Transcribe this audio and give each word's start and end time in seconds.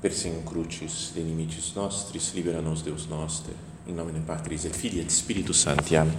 Persem 0.00 0.42
crucis 0.42 1.10
de 1.14 1.22
limites 1.22 1.72
nostris, 1.74 2.32
libera 2.34 2.60
nos 2.60 2.82
Deus 2.82 3.06
noster, 3.06 3.54
em 3.88 3.94
nome 3.94 4.12
de 4.12 4.20
Patris 4.20 4.66
et 4.66 4.76
Filii 4.76 5.00
et 5.00 5.10
Spiritus 5.10 5.58
Sancti. 5.60 5.96
Amém. 5.96 6.14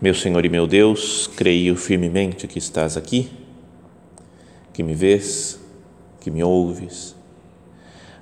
Meu 0.00 0.14
Senhor 0.14 0.44
e 0.44 0.48
meu 0.48 0.66
Deus, 0.66 1.28
creio 1.36 1.76
firmemente 1.76 2.48
que 2.48 2.58
estás 2.58 2.96
aqui, 2.96 3.30
que 4.72 4.82
me 4.82 4.94
vês, 4.94 5.60
que 6.20 6.28
me 6.28 6.42
ouves. 6.42 7.14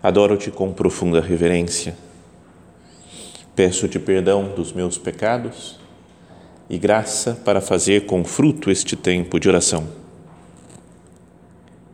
Adoro-te 0.02 0.50
com 0.50 0.70
profunda 0.70 1.22
reverência. 1.22 1.96
Peço-te 3.56 3.98
perdão 3.98 4.54
dos 4.54 4.74
meus 4.74 4.98
pecados 4.98 5.80
e 6.68 6.76
graça 6.76 7.34
para 7.46 7.62
fazer 7.62 8.04
com 8.04 8.22
fruto 8.24 8.70
este 8.70 8.94
tempo 8.94 9.40
de 9.40 9.48
oração 9.48 9.99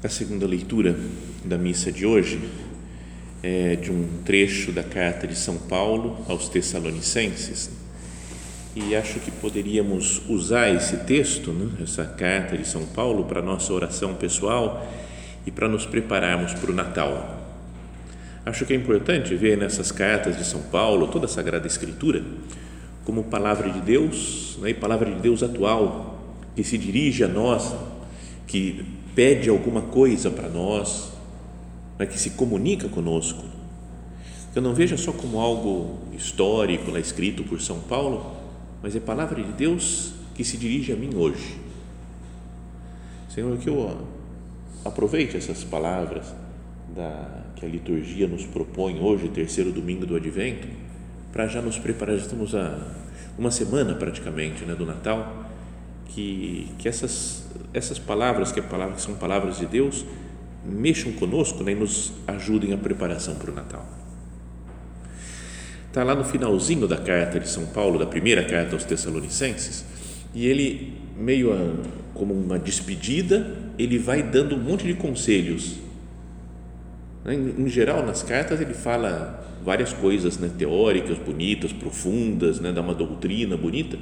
A 0.00 0.08
segunda 0.08 0.46
leitura 0.46 0.96
da 1.44 1.58
missa 1.58 1.90
de 1.90 2.06
hoje 2.06 2.40
é 3.42 3.74
de 3.74 3.90
um 3.90 4.06
trecho 4.24 4.70
da 4.70 4.84
carta 4.84 5.26
de 5.26 5.34
São 5.34 5.56
Paulo 5.56 6.24
aos 6.28 6.48
Tessalonicenses 6.48 7.68
e 8.76 8.94
acho 8.94 9.18
que 9.18 9.32
poderíamos 9.32 10.22
usar 10.28 10.72
esse 10.72 10.98
texto, 10.98 11.50
né, 11.50 11.82
essa 11.82 12.04
carta 12.04 12.56
de 12.56 12.64
São 12.64 12.86
Paulo, 12.86 13.24
para 13.24 13.42
nossa 13.42 13.72
oração 13.72 14.14
pessoal 14.14 14.88
e 15.44 15.50
para 15.50 15.68
nos 15.68 15.84
prepararmos 15.84 16.54
para 16.54 16.70
o 16.70 16.74
Natal. 16.74 17.36
Acho 18.46 18.64
que 18.64 18.72
é 18.72 18.76
importante 18.76 19.34
ver 19.34 19.58
nessas 19.58 19.90
cartas 19.90 20.38
de 20.38 20.44
São 20.44 20.62
Paulo, 20.62 21.08
toda 21.08 21.26
a 21.26 21.28
Sagrada 21.28 21.66
Escritura, 21.66 22.22
como 23.04 23.24
palavra 23.24 23.68
de 23.68 23.80
Deus 23.80 24.60
né, 24.62 24.70
e 24.70 24.74
palavra 24.74 25.12
de 25.12 25.20
Deus 25.20 25.42
atual, 25.42 26.22
que 26.54 26.62
se 26.62 26.78
dirige 26.78 27.24
a 27.24 27.28
nós, 27.28 27.74
que 28.46 28.97
pede 29.18 29.50
alguma 29.50 29.82
coisa 29.82 30.30
para 30.30 30.48
nós, 30.48 31.10
né, 31.98 32.06
que 32.06 32.16
se 32.16 32.30
comunica 32.30 32.88
conosco. 32.88 33.44
Eu 34.54 34.62
não 34.62 34.72
veja 34.72 34.96
só 34.96 35.10
como 35.10 35.40
algo 35.40 35.98
histórico 36.16 36.92
lá 36.92 37.00
escrito 37.00 37.42
por 37.42 37.60
São 37.60 37.80
Paulo, 37.80 38.36
mas 38.80 38.94
é 38.94 39.00
palavra 39.00 39.42
de 39.42 39.50
Deus 39.54 40.12
que 40.36 40.44
se 40.44 40.56
dirige 40.56 40.92
a 40.92 40.94
mim 40.94 41.10
hoje. 41.16 41.58
Senhor, 43.28 43.58
que 43.58 43.68
eu 43.68 44.06
aproveite 44.84 45.36
essas 45.36 45.64
palavras 45.64 46.32
da, 46.94 47.44
que 47.56 47.66
a 47.66 47.68
liturgia 47.68 48.28
nos 48.28 48.46
propõe 48.46 49.00
hoje, 49.00 49.26
terceiro 49.30 49.72
domingo 49.72 50.06
do 50.06 50.14
Advento, 50.14 50.68
para 51.32 51.48
já 51.48 51.60
nos 51.60 51.76
preparar. 51.76 52.14
Já 52.18 52.22
estamos 52.22 52.54
a 52.54 52.78
uma 53.36 53.50
semana 53.50 53.96
praticamente 53.96 54.64
né, 54.64 54.76
do 54.76 54.86
Natal, 54.86 55.44
que, 56.06 56.68
que 56.78 56.88
essas, 56.88 57.47
essas 57.78 57.98
palavras, 57.98 58.52
que, 58.52 58.60
é 58.60 58.62
que 58.62 59.00
são 59.00 59.14
palavras 59.14 59.58
de 59.58 59.66
Deus, 59.66 60.04
mexam 60.64 61.12
conosco 61.12 61.62
né, 61.64 61.72
e 61.72 61.74
nos 61.74 62.12
ajudem 62.26 62.72
a 62.72 62.76
preparação 62.76 63.36
para 63.36 63.50
o 63.50 63.54
Natal. 63.54 63.86
Está 65.86 66.04
lá 66.04 66.14
no 66.14 66.24
finalzinho 66.24 66.86
da 66.86 66.98
carta 66.98 67.40
de 67.40 67.48
São 67.48 67.66
Paulo, 67.66 67.98
da 67.98 68.06
primeira 68.06 68.44
carta 68.44 68.74
aos 68.74 68.84
Tessalonicenses, 68.84 69.84
e 70.34 70.46
ele, 70.46 70.92
meio 71.16 71.52
a, 71.52 71.56
como 72.12 72.34
uma 72.34 72.58
despedida, 72.58 73.56
ele 73.78 73.98
vai 73.98 74.22
dando 74.22 74.54
um 74.54 74.58
monte 74.58 74.86
de 74.86 74.94
conselhos. 74.94 75.78
Né, 77.24 77.34
em, 77.34 77.62
em 77.62 77.68
geral, 77.68 78.04
nas 78.04 78.22
cartas, 78.22 78.60
ele 78.60 78.74
fala 78.74 79.46
várias 79.64 79.92
coisas 79.92 80.38
né, 80.38 80.50
teóricas, 80.56 81.18
bonitas, 81.18 81.72
profundas, 81.72 82.60
né, 82.60 82.72
dá 82.72 82.80
uma 82.80 82.94
doutrina 82.94 83.56
bonita, 83.56 83.98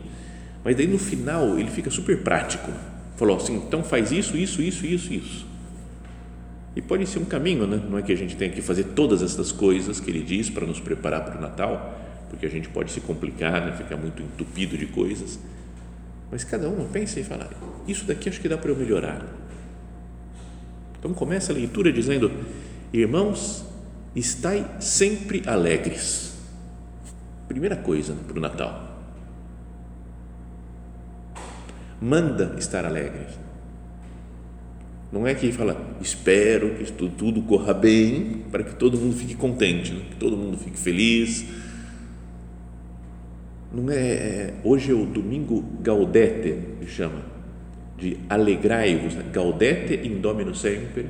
mas 0.65 0.77
daí 0.77 0.87
no 0.87 0.99
final 0.99 1.59
ele 1.59 1.71
fica 1.71 1.91
super 1.91 2.23
prático. 2.23 2.71
Falou 3.17 3.37
assim: 3.37 3.57
então 3.57 3.83
faz 3.83 4.13
isso, 4.13 4.37
isso, 4.37 4.63
isso, 4.63 4.87
isso, 4.87 5.13
isso 5.13 5.57
e 6.77 6.83
pode 6.83 7.07
ser 7.07 7.19
um 7.19 7.25
caminho, 7.25 7.67
né? 7.67 7.83
não 7.89 7.97
é 7.97 8.03
que 8.03 8.13
a 8.13 8.17
gente 8.17 8.37
tenha 8.37 8.53
que 8.53 8.61
fazer 8.61 8.85
todas 8.85 9.23
essas 9.23 9.51
coisas 9.51 9.99
que 9.99 10.11
ele 10.11 10.23
diz 10.23 10.51
para 10.51 10.67
nos 10.67 10.79
preparar 10.79 11.25
para 11.25 11.39
o 11.39 11.41
Natal, 11.41 11.99
porque 12.29 12.45
a 12.45 12.51
gente 12.51 12.69
pode 12.69 12.93
se 12.93 13.01
complicar, 13.01 13.65
né? 13.65 13.73
ficar 13.73 13.97
muito 13.97 14.23
entupido 14.23 14.77
de 14.77 14.85
coisas. 14.85 15.39
Mas 16.31 16.45
cada 16.45 16.69
um 16.69 16.87
pensa 16.87 17.19
e 17.19 17.25
fala: 17.25 17.49
Isso 17.89 18.05
daqui 18.05 18.29
acho 18.29 18.41
que 18.41 18.49
dá 18.49 18.59
para 18.59 18.71
eu 18.71 18.77
melhorar. 18.77 19.25
Então 20.99 21.15
começa 21.15 21.51
a 21.51 21.55
leitura 21.55 21.91
dizendo: 21.91 22.31
Irmãos, 22.93 23.65
estai 24.15 24.69
sempre 24.79 25.43
alegres. 25.47 26.35
Primeira 27.49 27.77
coisa 27.77 28.13
né, 28.13 28.21
para 28.27 28.37
o 28.37 28.41
Natal. 28.41 28.86
Manda 32.01 32.55
estar 32.59 32.85
alegres 32.85 33.47
não 35.13 35.27
é 35.27 35.35
que 35.35 35.53
fala, 35.53 35.97
espero 36.01 36.75
que 36.75 36.93
tudo, 36.93 37.15
tudo 37.17 37.43
corra 37.43 37.73
bem 37.73 38.43
para 38.51 38.65
que 38.65 38.75
todo 38.75 38.99
mundo 38.99 39.17
fique 39.17 39.35
contente, 39.35 39.93
né? 39.93 40.01
que 40.11 40.17
todo 40.17 40.37
mundo 40.37 40.59
fique 40.59 40.79
feliz. 40.79 41.47
Não 43.73 43.91
é, 43.91 43.97
é 43.97 44.55
hoje 44.65 44.91
é 44.91 44.95
o 44.95 45.07
domingo 45.07 45.65
Gaudete, 45.81 46.59
que 46.81 46.87
chama, 46.87 47.23
de 47.97 48.19
alegrai-vos, 48.29 49.15
né? 49.15 49.25
Gaudete 49.33 50.07
in 50.07 50.21
Domino 50.21 50.55
sempre, 50.55 51.07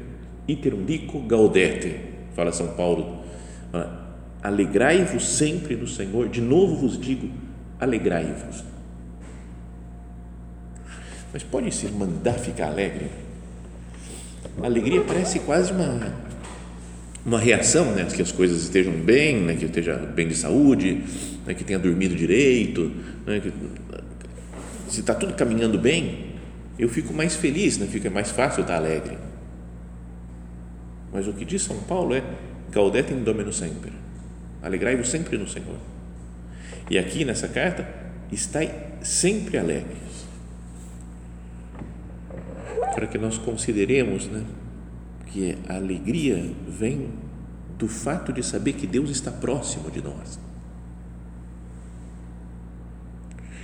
iterum 0.47 0.85
dico 0.85 1.21
Gaudete, 1.21 1.97
fala 2.35 2.53
São 2.53 2.69
Paulo. 2.69 3.25
Alegrai-vos 4.43 5.27
sempre 5.27 5.75
no 5.75 5.87
Senhor, 5.87 6.29
de 6.29 6.41
novo 6.41 6.77
vos 6.77 7.01
digo, 7.01 7.29
alegrai-vos. 7.81 8.63
Mas 11.37 11.43
pode 11.43 11.71
se 11.75 11.87
mandar 11.89 12.33
ficar 12.33 12.69
alegre? 12.69 13.11
A 14.63 14.65
alegria 14.65 15.03
parece 15.03 15.39
quase 15.41 15.71
uma, 15.71 16.15
uma 17.27 17.39
reação, 17.39 17.93
né? 17.93 18.07
Que 18.07 18.23
as 18.23 18.33
coisas 18.33 18.63
estejam 18.63 18.95
bem, 18.95 19.43
né? 19.43 19.55
que 19.55 19.65
eu 19.65 19.69
esteja 19.69 19.97
bem 19.97 20.29
de 20.29 20.35
saúde, 20.35 21.05
né? 21.47 21.53
que 21.53 21.63
tenha 21.63 21.79
dormido 21.79 22.17
direito, 22.17 22.91
né? 23.27 23.41
que, 23.41 23.53
se 24.89 25.01
está 25.01 25.15
tudo 25.15 25.35
caminhando 25.35 25.79
bem, 25.79 26.37
eu 26.79 26.89
fico 26.89 27.13
mais 27.13 27.37
feliz, 27.37 27.77
né? 27.77 27.87
fica 27.87 28.09
mais 28.09 28.31
fácil 28.31 28.63
estar 28.63 28.77
alegre. 28.77 29.19
Mas 31.13 31.29
o 31.29 31.35
que 31.35 31.45
diz 31.45 31.61
São 31.61 31.77
Paulo 31.81 32.15
é 32.15 32.25
Gaudete 32.73 33.13
in 33.13 33.23
Domino 33.23 33.53
sempre, 33.53 33.93
alegrai-vos 34.63 35.11
sempre 35.11 35.37
no 35.37 35.47
Senhor. 35.47 35.77
E 36.89 36.97
aqui 36.97 37.27
nessa 37.27 37.47
carta, 37.47 37.87
estai 38.33 38.75
sempre 39.03 39.59
alegre 39.59 40.06
para 42.97 43.07
que 43.07 43.19
nós 43.19 43.37
consideremos 43.37 44.27
né, 44.27 44.43
que 45.27 45.55
a 45.69 45.77
alegria 45.77 46.51
vem 46.67 47.11
do 47.79 47.87
fato 47.87 48.33
de 48.33 48.43
saber 48.43 48.73
que 48.73 48.87
Deus 48.87 49.11
está 49.11 49.31
próximo 49.31 49.91
de 49.91 50.03
nós. 50.03 50.41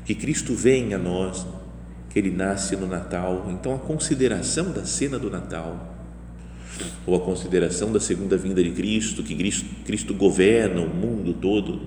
Que 0.04 0.15
Cristo 0.15 0.54
vem 0.54 0.92
a 0.92 0.98
nós, 0.98 1.47
que 2.10 2.19
Ele 2.19 2.31
nasce 2.31 2.76
no 2.76 2.87
Natal. 2.87 3.47
Então, 3.48 3.75
a 3.75 3.78
consideração 3.78 4.71
da 4.71 4.84
cena 4.84 5.19
do 5.19 5.31
Natal, 5.31 5.97
ou 7.07 7.16
a 7.16 7.21
consideração 7.21 7.91
da 7.91 8.01
segunda 8.01 8.36
vinda 8.36 8.62
de 8.62 8.71
Cristo, 8.72 9.22
que 9.22 9.34
Cristo, 9.34 9.65
Cristo 9.86 10.12
governa 10.12 10.83
o 10.83 10.95
mundo 10.95 11.33
todo, 11.33 11.80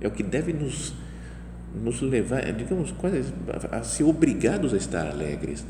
é 0.00 0.06
o 0.06 0.10
que 0.12 0.22
deve 0.22 0.52
nos 0.52 0.94
nos 1.82 2.00
levar, 2.00 2.52
digamos, 2.52 2.90
quase 2.92 3.32
a 3.70 3.82
ser 3.82 4.04
obrigados 4.04 4.72
a 4.72 4.76
estar 4.76 5.06
alegres. 5.06 5.64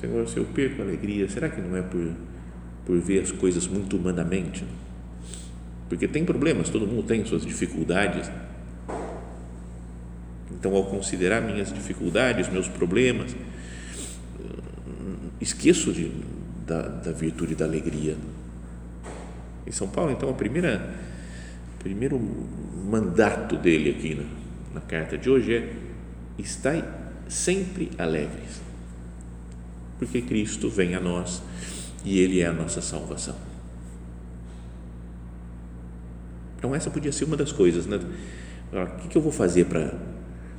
Senhor, 0.00 0.28
se 0.28 0.36
eu 0.36 0.44
perco 0.44 0.82
a 0.82 0.84
alegria, 0.84 1.28
será 1.28 1.48
que 1.48 1.60
não 1.60 1.76
é 1.76 1.82
por, 1.82 2.12
por 2.84 2.98
ver 2.98 3.22
as 3.22 3.30
coisas 3.30 3.66
muito 3.66 3.96
humanamente? 3.96 4.64
Porque 5.88 6.08
tem 6.08 6.24
problemas, 6.24 6.68
todo 6.68 6.86
mundo 6.86 7.04
tem 7.04 7.24
suas 7.24 7.46
dificuldades. 7.46 8.30
Então, 10.50 10.74
ao 10.74 10.86
considerar 10.86 11.40
minhas 11.40 11.72
dificuldades, 11.72 12.48
meus 12.48 12.68
problemas, 12.68 13.34
esqueço 15.40 15.92
de, 15.92 16.10
da, 16.66 16.82
da 16.82 17.12
virtude 17.12 17.54
da 17.54 17.64
alegria. 17.64 18.16
Em 19.66 19.72
São 19.72 19.88
Paulo, 19.88 20.12
então, 20.12 20.28
a 20.30 20.34
primeira 20.34 20.94
primeiro 21.82 22.18
mandato 22.18 23.56
dele 23.56 23.90
aqui 23.90 24.14
na, 24.14 24.24
na 24.74 24.80
carta 24.80 25.18
de 25.18 25.28
hoje 25.28 25.54
é: 25.54 25.72
estai 26.38 26.84
sempre 27.28 27.90
alegres. 27.98 28.60
porque 29.98 30.20
Cristo 30.20 30.68
vem 30.68 30.94
a 30.94 31.00
nós 31.00 31.42
e 32.04 32.18
Ele 32.18 32.40
é 32.40 32.46
a 32.46 32.52
nossa 32.52 32.80
salvação. 32.80 33.36
Então, 36.58 36.74
essa 36.74 36.90
podia 36.90 37.10
ser 37.10 37.24
uma 37.24 37.36
das 37.36 37.50
coisas, 37.50 37.86
né? 37.86 38.00
O 38.72 39.08
que 39.08 39.16
eu 39.16 39.22
vou 39.22 39.32
fazer 39.32 39.66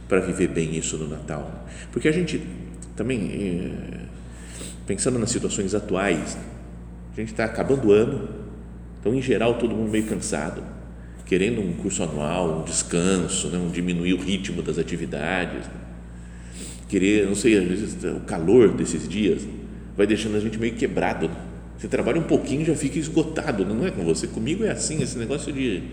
para 0.08 0.20
viver 0.20 0.48
bem 0.48 0.76
isso 0.76 0.98
no 0.98 1.08
Natal? 1.08 1.66
Porque 1.92 2.08
a 2.08 2.12
gente 2.12 2.46
também, 2.96 3.32
eh, 3.32 4.06
pensando 4.86 5.18
nas 5.18 5.30
situações 5.30 5.74
atuais, 5.74 6.38
a 7.14 7.16
gente 7.16 7.32
está 7.32 7.46
acabando 7.46 7.88
o 7.88 7.92
ano, 7.92 8.30
então, 9.00 9.14
em 9.14 9.22
geral, 9.22 9.58
todo 9.58 9.76
mundo 9.76 9.90
meio 9.90 10.06
cansado, 10.06 10.64
querendo 11.26 11.62
um 11.62 11.74
curso 11.74 12.04
anual, 12.04 12.62
um 12.62 12.64
descanso, 12.64 13.48
né? 13.48 13.58
um 13.58 13.70
diminuir 13.70 14.14
o 14.14 14.18
ritmo 14.18 14.62
das 14.62 14.78
atividades, 14.78 15.66
querer, 16.88 17.26
não 17.26 17.36
sei, 17.36 17.58
às 17.58 17.68
vezes 17.68 18.04
o 18.04 18.20
calor 18.22 18.74
desses 18.74 19.08
dias 19.08 19.42
vai 19.98 20.06
deixando 20.06 20.38
a 20.38 20.40
gente 20.40 20.58
meio 20.60 20.76
quebrado. 20.76 21.30
Você 21.78 21.88
trabalha 21.88 22.20
um 22.20 22.24
pouquinho 22.24 22.64
já 22.66 22.76
fica 22.76 23.00
esgotado, 23.00 23.66
não 23.66 23.86
é 23.86 23.92
com 23.92 24.04
você. 24.04 24.28
Comigo 24.28 24.64
é 24.64 24.72
assim, 24.72 25.02
esse 25.02 25.18
negócio 25.18 25.52
de, 25.52 25.84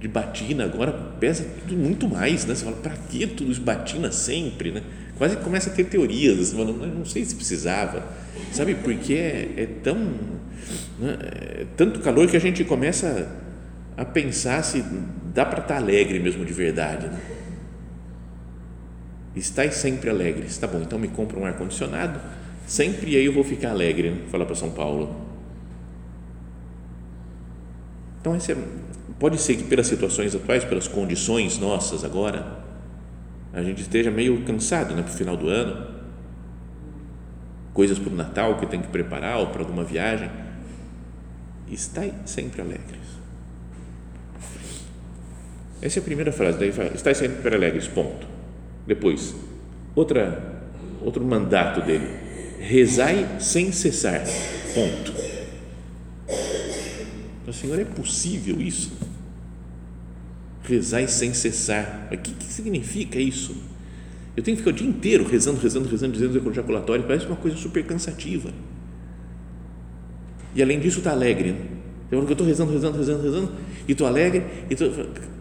de 0.00 0.08
batina 0.08 0.64
agora 0.64 0.92
pesa 1.20 1.46
tudo 1.60 1.76
muito 1.76 2.08
mais, 2.08 2.44
né? 2.44 2.54
Você 2.54 2.64
fala, 2.64 2.76
para 2.76 2.96
que 2.96 3.26
tudo 3.26 3.50
isso 3.50 3.60
batina 3.60 4.10
sempre, 4.10 4.72
né? 4.72 4.82
Quase 5.16 5.36
começa 5.36 5.70
a 5.70 5.72
ter 5.72 5.84
teorias, 5.84 6.36
você 6.38 6.56
fala, 6.56 6.72
não 6.72 7.04
sei 7.04 7.24
se 7.24 7.36
precisava, 7.36 8.04
sabe? 8.52 8.74
Porque 8.74 9.14
é, 9.14 9.52
é 9.56 9.68
tão, 9.82 9.96
né? 10.98 11.16
é 11.22 11.66
tanto 11.76 12.00
calor 12.00 12.28
que 12.28 12.36
a 12.36 12.40
gente 12.40 12.64
começa 12.64 13.30
a 13.96 14.04
pensar 14.04 14.62
se 14.62 14.84
dá 15.32 15.44
para 15.44 15.60
estar 15.60 15.76
alegre 15.76 16.18
mesmo 16.18 16.44
de 16.44 16.52
verdade, 16.52 17.06
né? 17.06 17.20
Estais 19.36 19.74
sempre 19.74 20.10
alegres, 20.10 20.56
tá 20.58 20.66
bom? 20.66 20.80
Então 20.80 20.98
me 20.98 21.08
compra 21.08 21.38
um 21.38 21.44
ar 21.44 21.54
condicionado 21.54 22.20
sempre 22.66 23.12
e 23.12 23.16
aí 23.16 23.24
eu 23.24 23.32
vou 23.32 23.44
ficar 23.44 23.70
alegre, 23.70 24.10
né? 24.10 24.22
fala 24.30 24.46
para 24.46 24.54
São 24.54 24.70
Paulo. 24.70 25.24
Então, 28.20 28.34
esse 28.34 28.52
é, 28.52 28.56
pode 29.18 29.38
ser 29.38 29.56
que 29.56 29.64
pelas 29.64 29.86
situações 29.86 30.34
atuais, 30.34 30.64
pelas 30.64 30.88
condições 30.88 31.58
nossas 31.58 32.04
agora, 32.04 32.64
a 33.52 33.62
gente 33.62 33.82
esteja 33.82 34.10
meio 34.10 34.42
cansado 34.44 34.94
né, 34.94 35.02
para 35.02 35.12
o 35.12 35.14
final 35.14 35.36
do 35.36 35.48
ano, 35.48 35.86
coisas 37.74 37.98
para 37.98 38.12
o 38.12 38.16
Natal 38.16 38.56
que 38.58 38.66
tem 38.66 38.80
que 38.80 38.88
preparar 38.88 39.38
ou 39.38 39.48
para 39.48 39.60
alguma 39.60 39.84
viagem. 39.84 40.30
Estai 41.70 42.14
sempre 42.24 42.62
alegres. 42.62 43.03
Essa 45.84 45.98
é 45.98 46.00
a 46.00 46.02
primeira 46.02 46.32
frase, 46.32 46.58
daí 46.58 46.72
fala, 46.72 46.92
estai 46.94 47.14
sempre 47.14 47.54
alegres, 47.54 47.86
ponto. 47.86 48.26
Depois, 48.86 49.34
outra, 49.94 50.62
outro 51.02 51.22
mandato 51.22 51.82
dele, 51.84 52.08
rezai 52.58 53.36
sem 53.38 53.70
cessar, 53.70 54.24
ponto. 54.72 55.12
Então, 57.42 57.52
Senhor, 57.52 57.78
é 57.78 57.84
possível 57.84 58.62
isso? 58.62 58.92
Rezai 60.62 61.06
sem 61.06 61.34
cessar. 61.34 62.08
O 62.10 62.16
que, 62.16 62.32
que 62.32 62.46
significa 62.46 63.18
isso? 63.18 63.54
Eu 64.34 64.42
tenho 64.42 64.56
que 64.56 64.62
ficar 64.62 64.74
o 64.74 64.78
dia 64.78 64.88
inteiro 64.88 65.28
rezando, 65.28 65.60
rezando, 65.60 65.86
rezando, 65.86 66.14
dizendo 66.14 66.42
o 66.42 66.50
ejaculatório, 66.50 67.04
parece 67.04 67.26
uma 67.26 67.36
coisa 67.36 67.58
super 67.58 67.84
cansativa. 67.84 68.48
E 70.54 70.62
além 70.62 70.80
disso, 70.80 71.00
está 71.00 71.10
alegre. 71.10 71.52
Né? 71.52 71.58
Eu 72.10 72.22
estou 72.22 72.46
rezando, 72.46 72.72
rezando, 72.72 72.96
rezando, 72.96 73.22
rezando, 73.22 73.52
e 73.86 73.92
estou 73.92 74.06
alegre, 74.06 74.42
e 74.70 74.74
tô, 74.74 74.86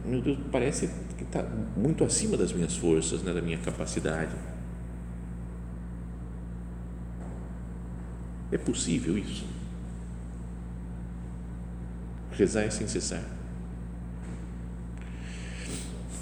meu 0.05 0.21
Deus, 0.21 0.37
parece 0.51 0.89
que 1.17 1.23
está 1.23 1.43
muito 1.75 2.03
acima 2.03 2.35
das 2.35 2.51
minhas 2.51 2.75
forças, 2.75 3.21
né, 3.23 3.33
da 3.33 3.41
minha 3.41 3.57
capacidade. 3.57 4.35
É 8.51 8.57
possível 8.57 9.17
isso? 9.17 9.45
Rezar 12.31 12.63
é 12.63 12.69
sem 12.69 12.87
cessar. 12.87 13.23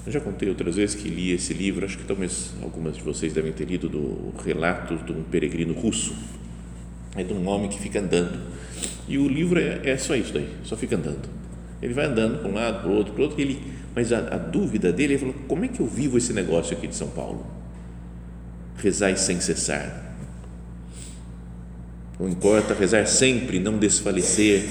Eu 0.06 0.12
já 0.12 0.20
contei 0.20 0.50
outras 0.50 0.76
vezes 0.76 0.96
que 0.96 1.08
li 1.08 1.32
esse 1.32 1.54
livro, 1.54 1.86
acho 1.86 1.98
que 1.98 2.04
talvez 2.04 2.54
algumas 2.64 2.98
de 2.98 3.04
vocês 3.04 3.34
devem 3.34 3.52
ter 3.52 3.66
lido 3.66 3.88
do 3.88 4.34
Relatos 4.44 5.06
de 5.06 5.12
um 5.12 5.24
Peregrino 5.24 5.74
Russo. 5.74 6.16
É 7.16 7.24
de 7.24 7.34
um 7.34 7.48
homem 7.48 7.70
que 7.70 7.80
fica 7.80 8.00
andando. 8.00 8.40
E 9.08 9.18
o 9.18 9.28
livro 9.28 9.60
é, 9.60 9.90
é 9.90 9.98
só 9.98 10.16
isso 10.16 10.34
daí, 10.34 10.50
só 10.64 10.76
fica 10.76 10.96
andando. 10.96 11.30
Ele 11.82 11.94
vai 11.94 12.06
andando 12.06 12.40
para 12.40 12.50
um 12.50 12.54
lado, 12.54 12.82
para 12.82 12.90
o 12.90 12.94
outro, 12.94 13.14
para 13.14 13.22
o 13.22 13.26
outro, 13.26 13.42
ele, 13.42 13.62
mas 13.96 14.14
a, 14.14 14.20
a 14.20 14.38
dúvida 14.38 14.92
dele, 14.92 15.14
ele 15.14 15.20
falou, 15.20 15.36
como 15.48 15.66
é 15.66 15.68
que 15.68 15.80
eu 15.80 15.88
vivo 15.88 16.18
esse 16.18 16.34
negócio 16.34 16.76
aqui 16.76 16.88
de 16.88 16.96
São 16.96 17.10
Paulo? 17.10 17.46
Rezar 18.78 19.16
sem 19.18 19.40
cessar 19.40 20.12
não 22.22 22.30
importa 22.30 22.76
rezar 22.76 23.08
sempre, 23.08 23.60
não 23.60 23.80
desfalecer. 23.80 24.64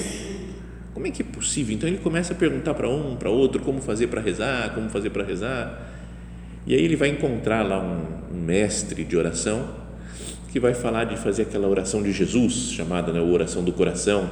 Como 0.95 1.09
é 1.09 1.11
que 1.11 1.21
é 1.21 1.25
possível? 1.25 1.75
Então 1.75 1.89
ele 1.89 1.99
começa 1.99 2.33
a 2.33 2.37
perguntar 2.37 2.75
para 2.75 2.89
um, 2.89 3.17
para 3.17 3.29
outro, 3.29 3.61
como 3.63 3.83
fazer 3.83 4.07
para 4.07 4.21
rezar, 4.21 4.73
como 4.73 4.89
fazer 4.89 5.11
para 5.11 5.25
rezar. 5.25 5.91
E 6.65 6.77
aí 6.77 6.81
ele 6.81 6.95
vai 6.95 7.09
encontrar 7.09 7.63
lá 7.67 7.81
um, 7.83 8.37
um, 8.37 8.41
mestre 8.41 9.03
de 9.03 9.17
oração 9.17 9.69
que 10.53 10.61
vai 10.61 10.75
falar 10.75 11.05
de 11.07 11.17
fazer 11.17 11.43
aquela 11.43 11.67
oração 11.67 12.05
de 12.05 12.13
Jesus, 12.13 12.71
chamada 12.71 13.13
né, 13.13 13.21
oração 13.21 13.65
do 13.65 13.73
coração. 13.73 14.31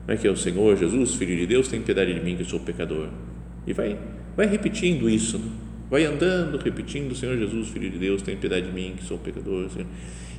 Como 0.00 0.12
é 0.12 0.16
que 0.16 0.26
é 0.26 0.30
o 0.30 0.36
Senhor 0.36 0.76
Jesus, 0.76 1.14
Filho 1.14 1.36
de 1.36 1.46
Deus, 1.46 1.68
tem 1.68 1.80
piedade 1.80 2.12
de 2.12 2.20
mim 2.20 2.36
que 2.36 2.44
sou 2.44 2.58
pecador. 2.58 3.10
E 3.66 3.72
vai, 3.72 3.98
vai 4.36 4.46
repetindo 4.46 5.08
isso, 5.08 5.40
vai 5.90 6.04
andando, 6.04 6.58
repetindo, 6.58 7.14
Senhor 7.14 7.36
Jesus, 7.36 7.68
Filho 7.68 7.90
de 7.90 7.98
Deus, 7.98 8.22
tem 8.22 8.36
piedade 8.36 8.66
de 8.66 8.72
mim 8.72 8.94
que 8.96 9.04
sou 9.04 9.18
pecador. 9.18 9.68
Senhor 9.70 9.86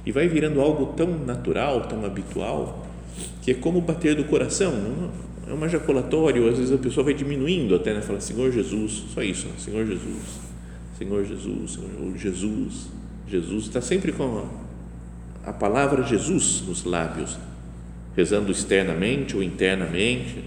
e 0.06 0.12
vai 0.12 0.28
virando 0.28 0.60
algo 0.62 0.94
tão 0.94 1.08
natural, 1.26 1.82
tão 1.82 2.06
habitual, 2.06 2.88
que 3.42 3.52
é 3.52 3.54
como 3.54 3.82
bater 3.82 4.16
do 4.16 4.24
coração, 4.24 4.74
é 5.48 5.54
uma 5.54 5.66
ejaculatório, 5.66 6.50
às 6.50 6.58
vezes 6.58 6.74
a 6.74 6.78
pessoa 6.78 7.04
vai 7.04 7.14
diminuindo 7.14 7.76
até, 7.76 7.94
né? 7.94 8.02
fala 8.02 8.20
Senhor 8.20 8.52
Jesus, 8.52 9.04
só 9.14 9.22
isso, 9.22 9.48
né? 9.48 9.54
Senhor 9.58 9.86
Jesus, 9.86 10.40
Senhor 10.98 11.26
Jesus, 11.26 11.72
Senhor 11.72 12.18
Jesus, 12.18 12.88
Jesus, 13.28 13.66
está 13.66 13.82
sempre 13.82 14.12
com 14.12 14.46
a, 15.46 15.50
a 15.50 15.54
palavra 15.54 16.04
Jesus 16.04 16.64
nos 16.68 16.84
lábios, 16.84 17.38
rezando 18.16 18.52
externamente 18.52 19.36
ou 19.36 19.44
internamente, 19.44 20.44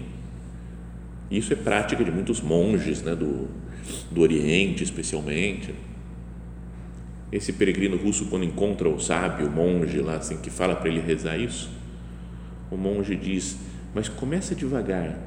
isso 1.29 1.51
é 1.53 1.55
prática 1.55 2.03
de 2.03 2.11
muitos 2.11 2.41
monges, 2.41 3.01
né? 3.01 3.15
do, 3.15 3.47
do 4.11 4.21
Oriente 4.21 4.83
especialmente, 4.83 5.73
esse 7.31 7.51
peregrino 7.51 7.97
russo, 7.97 8.27
quando 8.27 8.45
encontra 8.45 8.87
o 8.87 8.99
sábio, 8.99 9.47
o 9.47 9.51
monge 9.51 9.99
lá, 9.99 10.15
assim, 10.15 10.37
que 10.37 10.49
fala 10.49 10.75
para 10.75 10.89
ele 10.89 11.01
rezar 11.01 11.37
isso, 11.37 11.69
o 12.71 12.77
monge 12.77 13.15
diz: 13.15 13.57
Mas 13.93 14.07
começa 14.07 14.55
devagar, 14.55 15.17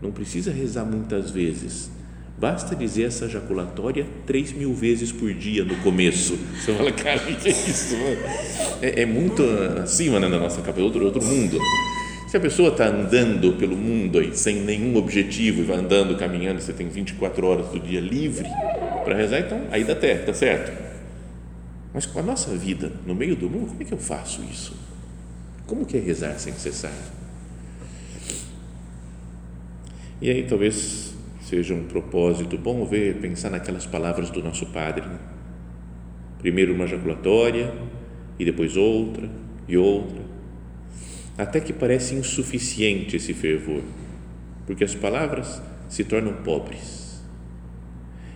não 0.00 0.12
precisa 0.12 0.52
rezar 0.52 0.84
muitas 0.84 1.30
vezes, 1.30 1.90
basta 2.38 2.76
dizer 2.76 3.04
essa 3.04 3.28
jaculatória 3.28 4.06
três 4.26 4.52
mil 4.52 4.74
vezes 4.74 5.10
por 5.10 5.32
dia 5.32 5.64
no 5.64 5.76
começo. 5.76 6.36
Você 6.54 6.74
fala, 6.74 6.92
cara, 6.92 7.22
o 7.22 7.36
que 7.36 7.48
é 7.48 7.52
isso? 7.52 7.96
É, 8.82 9.02
é 9.02 9.06
muito 9.06 9.42
acima 9.82 10.20
né, 10.20 10.28
da 10.28 10.38
nossa 10.38 10.60
cabeça, 10.60 10.84
outro, 10.84 11.04
outro 11.04 11.24
mundo. 11.24 11.58
Se 12.36 12.38
a 12.38 12.42
pessoa 12.42 12.68
está 12.68 12.88
andando 12.88 13.54
pelo 13.54 13.74
mundo 13.74 14.18
aí, 14.18 14.36
sem 14.36 14.56
nenhum 14.56 14.94
objetivo, 14.96 15.62
e 15.62 15.64
vai 15.64 15.78
andando, 15.78 16.14
caminhando, 16.18 16.60
você 16.60 16.70
tem 16.70 16.86
24 16.86 17.46
horas 17.46 17.68
do 17.68 17.80
dia 17.80 17.98
livre 17.98 18.46
para 19.06 19.16
rezar, 19.16 19.40
então 19.40 19.62
aí 19.70 19.82
dá, 19.84 19.94
até, 19.94 20.16
dá 20.16 20.34
certo 20.34 20.70
mas 21.94 22.04
com 22.04 22.18
a 22.18 22.22
nossa 22.22 22.54
vida 22.54 22.92
no 23.06 23.14
meio 23.14 23.34
do 23.34 23.48
mundo, 23.48 23.68
como 23.68 23.80
é 23.80 23.84
que 23.86 23.94
eu 23.94 23.98
faço 23.98 24.42
isso? 24.52 24.76
Como 25.66 25.86
que 25.86 25.96
é 25.96 26.00
rezar 26.00 26.38
sem 26.38 26.52
cessar? 26.52 26.92
E 30.20 30.28
aí 30.28 30.42
talvez 30.42 31.14
seja 31.40 31.72
um 31.72 31.84
propósito 31.84 32.58
bom 32.58 32.84
ver, 32.84 33.14
pensar 33.14 33.48
naquelas 33.48 33.86
palavras 33.86 34.28
do 34.28 34.42
nosso 34.42 34.66
Padre. 34.66 35.06
Né? 35.06 35.18
Primeiro 36.38 36.74
uma 36.74 36.86
jaculatória 36.86 37.72
e 38.38 38.44
depois 38.44 38.76
outra 38.76 39.26
e 39.66 39.78
outra, 39.78 40.25
até 41.36 41.60
que 41.60 41.72
parece 41.72 42.14
insuficiente 42.14 43.16
esse 43.16 43.34
fervor, 43.34 43.82
porque 44.66 44.84
as 44.84 44.94
palavras 44.94 45.60
se 45.88 46.04
tornam 46.04 46.32
pobres. 46.32 47.22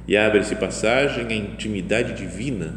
E 0.07 0.17
abre-se 0.17 0.55
passagem 0.57 1.27
à 1.27 1.35
intimidade 1.35 2.15
divina 2.15 2.75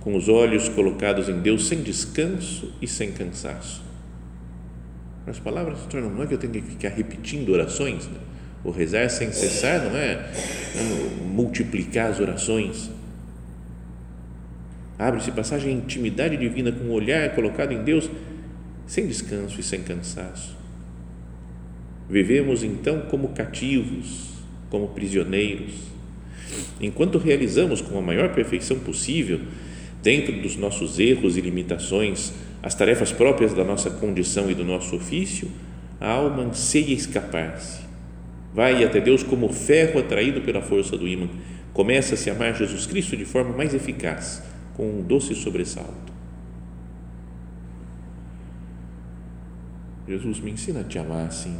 com 0.00 0.14
os 0.14 0.28
olhos 0.28 0.68
colocados 0.68 1.28
em 1.28 1.40
Deus 1.40 1.66
sem 1.66 1.82
descanso 1.82 2.72
e 2.80 2.86
sem 2.86 3.12
cansaço. 3.12 3.84
As 5.26 5.38
palavras 5.40 5.80
se 5.80 5.88
tornam, 5.88 6.10
não 6.10 6.22
é 6.22 6.26
que 6.26 6.34
eu 6.34 6.38
tenho 6.38 6.52
que 6.52 6.62
ficar 6.62 6.90
repetindo 6.90 7.48
orações, 7.50 8.06
né? 8.06 8.18
o 8.62 8.70
rezar 8.70 9.08
sem 9.08 9.32
cessar 9.32 9.80
não 9.84 9.96
é, 9.96 10.30
multiplicar 11.24 12.10
as 12.10 12.20
orações. 12.20 12.90
Abre-se 14.98 15.30
passagem 15.30 15.72
em 15.72 15.78
intimidade 15.78 16.36
divina 16.36 16.72
com 16.72 16.84
o 16.84 16.92
olhar 16.92 17.34
colocado 17.34 17.72
em 17.72 17.82
Deus 17.82 18.08
sem 18.86 19.06
descanso 19.06 19.60
e 19.60 19.62
sem 19.62 19.82
cansaço. 19.82 20.56
Vivemos 22.08 22.62
então 22.62 23.02
como 23.10 23.30
cativos, 23.30 24.30
como 24.70 24.88
prisioneiros, 24.88 25.74
enquanto 26.80 27.18
realizamos 27.18 27.80
com 27.80 27.98
a 27.98 28.02
maior 28.02 28.32
perfeição 28.32 28.78
possível 28.78 29.40
dentro 30.02 30.40
dos 30.40 30.56
nossos 30.56 31.00
erros 31.00 31.36
e 31.36 31.40
limitações, 31.40 32.32
as 32.62 32.74
tarefas 32.74 33.10
próprias 33.10 33.52
da 33.52 33.64
nossa 33.64 33.90
condição 33.90 34.50
e 34.50 34.54
do 34.54 34.64
nosso 34.64 34.94
ofício, 34.94 35.50
a 36.00 36.10
alma 36.10 36.44
anseia 36.44 36.94
escapar-se. 36.94 37.80
Vai 38.54 38.84
até 38.84 39.00
Deus 39.00 39.22
como 39.22 39.52
ferro 39.52 39.98
atraído 39.98 40.40
pela 40.42 40.62
força 40.62 40.96
do 40.96 41.08
ímã. 41.08 41.28
Começa 41.72 42.14
a 42.14 42.32
amar 42.32 42.56
Jesus 42.56 42.86
Cristo 42.86 43.16
de 43.16 43.24
forma 43.24 43.54
mais 43.54 43.74
eficaz, 43.74 44.42
com 44.74 44.88
um 44.88 45.02
doce 45.02 45.34
sobressalto. 45.34 46.15
Jesus 50.06 50.38
me 50.40 50.52
ensina 50.52 50.80
a 50.80 50.84
te 50.84 50.98
amar 50.98 51.26
assim. 51.26 51.56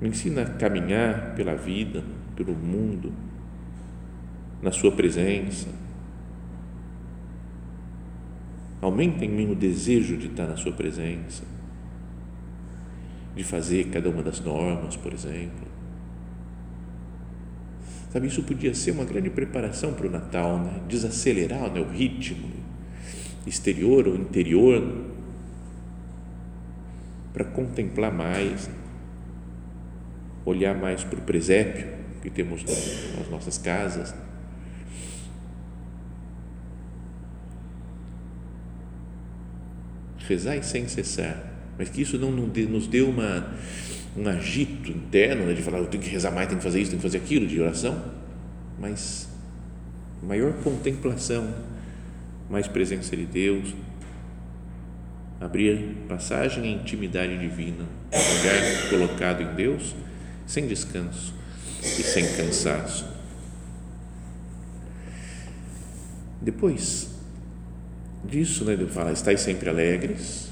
Me 0.00 0.08
ensina 0.08 0.42
a 0.42 0.46
caminhar 0.46 1.34
pela 1.34 1.54
vida, 1.54 2.02
pelo 2.34 2.54
mundo, 2.54 3.12
na 4.60 4.72
Sua 4.72 4.90
presença. 4.92 5.68
Aumenta 8.80 9.24
em 9.24 9.28
mim 9.28 9.50
o 9.50 9.54
desejo 9.54 10.16
de 10.16 10.26
estar 10.26 10.46
na 10.46 10.56
Sua 10.56 10.72
presença, 10.72 11.44
de 13.34 13.44
fazer 13.44 13.88
cada 13.88 14.08
uma 14.08 14.22
das 14.22 14.40
normas, 14.40 14.96
por 14.96 15.12
exemplo. 15.12 15.66
Sabe, 18.10 18.26
isso 18.26 18.42
podia 18.42 18.72
ser 18.72 18.92
uma 18.92 19.04
grande 19.04 19.28
preparação 19.30 19.92
para 19.92 20.06
o 20.06 20.10
Natal, 20.10 20.58
né? 20.58 20.80
desacelerar 20.88 21.70
né, 21.70 21.80
o 21.80 21.88
ritmo 21.88 22.48
exterior 23.46 24.08
ou 24.08 24.16
interior 24.16 25.17
para 27.32 27.44
contemplar 27.44 28.12
mais, 28.12 28.68
olhar 30.44 30.74
mais 30.74 31.04
para 31.04 31.18
o 31.18 31.22
presépio 31.22 31.98
que 32.22 32.30
temos 32.30 32.64
nas 33.16 33.28
nossas 33.30 33.58
casas. 33.58 34.14
Rezar 40.26 40.62
sem 40.62 40.86
cessar, 40.86 41.42
mas 41.78 41.88
que 41.88 42.02
isso 42.02 42.18
não 42.18 42.30
nos 42.30 42.86
dê 42.86 43.00
uma, 43.00 43.54
um 44.14 44.28
agito 44.28 44.90
interno 44.90 45.46
né, 45.46 45.54
de 45.54 45.62
falar, 45.62 45.78
eu 45.78 45.86
tenho 45.86 46.02
que 46.02 46.10
rezar 46.10 46.30
mais, 46.30 46.48
tenho 46.48 46.58
que 46.58 46.64
fazer 46.64 46.80
isso, 46.80 46.90
tenho 46.90 47.00
que 47.00 47.08
fazer 47.08 47.18
aquilo 47.18 47.46
de 47.46 47.58
oração, 47.58 48.12
mas 48.78 49.26
maior 50.22 50.52
contemplação, 50.62 51.54
mais 52.50 52.68
presença 52.68 53.16
de 53.16 53.24
Deus, 53.24 53.74
abrir 55.40 55.96
passagem 56.08 56.66
em 56.66 56.74
intimidade 56.74 57.38
divina, 57.38 57.84
lugar 58.12 58.90
colocado 58.90 59.42
em 59.42 59.54
Deus, 59.54 59.94
sem 60.46 60.66
descanso 60.66 61.34
e 61.80 62.02
sem 62.02 62.26
cansaço. 62.34 63.06
Depois 66.40 67.10
disso, 68.24 68.64
né, 68.64 68.72
ele 68.72 68.86
fala: 68.86 69.12
estáis 69.12 69.40
sempre 69.40 69.68
alegres, 69.68 70.50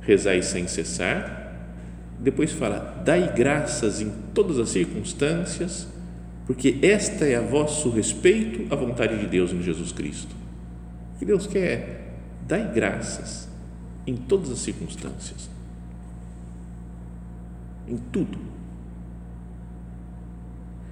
rezai 0.00 0.42
sem 0.42 0.66
cessar. 0.66 1.42
Depois 2.18 2.52
fala: 2.52 3.02
dai 3.04 3.32
graças 3.34 4.00
em 4.00 4.10
todas 4.32 4.58
as 4.58 4.70
circunstâncias, 4.70 5.86
porque 6.46 6.78
esta 6.82 7.24
é 7.24 7.36
a 7.36 7.40
vosso 7.40 7.90
respeito 7.90 8.72
à 8.72 8.76
vontade 8.76 9.18
de 9.18 9.26
Deus 9.26 9.52
em 9.52 9.62
Jesus 9.62 9.92
Cristo. 9.92 10.34
O 11.14 11.18
que 11.18 11.24
Deus 11.24 11.46
quer 11.46 11.66
é: 11.66 12.00
dai 12.46 12.72
graças 12.72 13.53
em 14.06 14.16
todas 14.16 14.50
as 14.50 14.58
circunstâncias. 14.58 15.48
Em 17.88 17.96
tudo. 18.12 18.38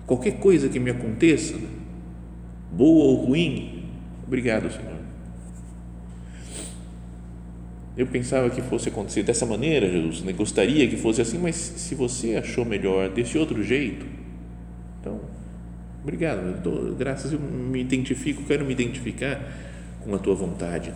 Qualquer 0.06 0.32
coisa 0.38 0.68
que 0.68 0.78
me 0.78 0.90
aconteça, 0.90 1.58
boa 2.70 3.04
ou 3.04 3.26
ruim, 3.26 3.84
obrigado, 4.26 4.70
Senhor. 4.70 5.00
Eu 7.96 8.06
pensava 8.06 8.48
que 8.48 8.62
fosse 8.62 8.88
acontecer 8.88 9.22
dessa 9.22 9.44
maneira, 9.44 9.88
Jesus, 9.88 10.22
né? 10.22 10.32
gostaria 10.32 10.88
que 10.88 10.96
fosse 10.96 11.20
assim, 11.20 11.38
mas 11.38 11.54
se 11.56 11.94
você 11.94 12.36
achou 12.36 12.64
melhor 12.64 13.10
desse 13.10 13.36
outro 13.36 13.62
jeito, 13.62 14.06
então, 15.00 15.20
obrigado, 16.02 16.38
eu 16.38 16.54
dou, 16.58 16.94
graças, 16.94 17.32
eu 17.32 17.38
me 17.38 17.80
identifico, 17.80 18.42
quero 18.44 18.64
me 18.64 18.72
identificar 18.72 19.40
com 20.02 20.14
a 20.14 20.18
tua 20.18 20.34
vontade. 20.34 20.92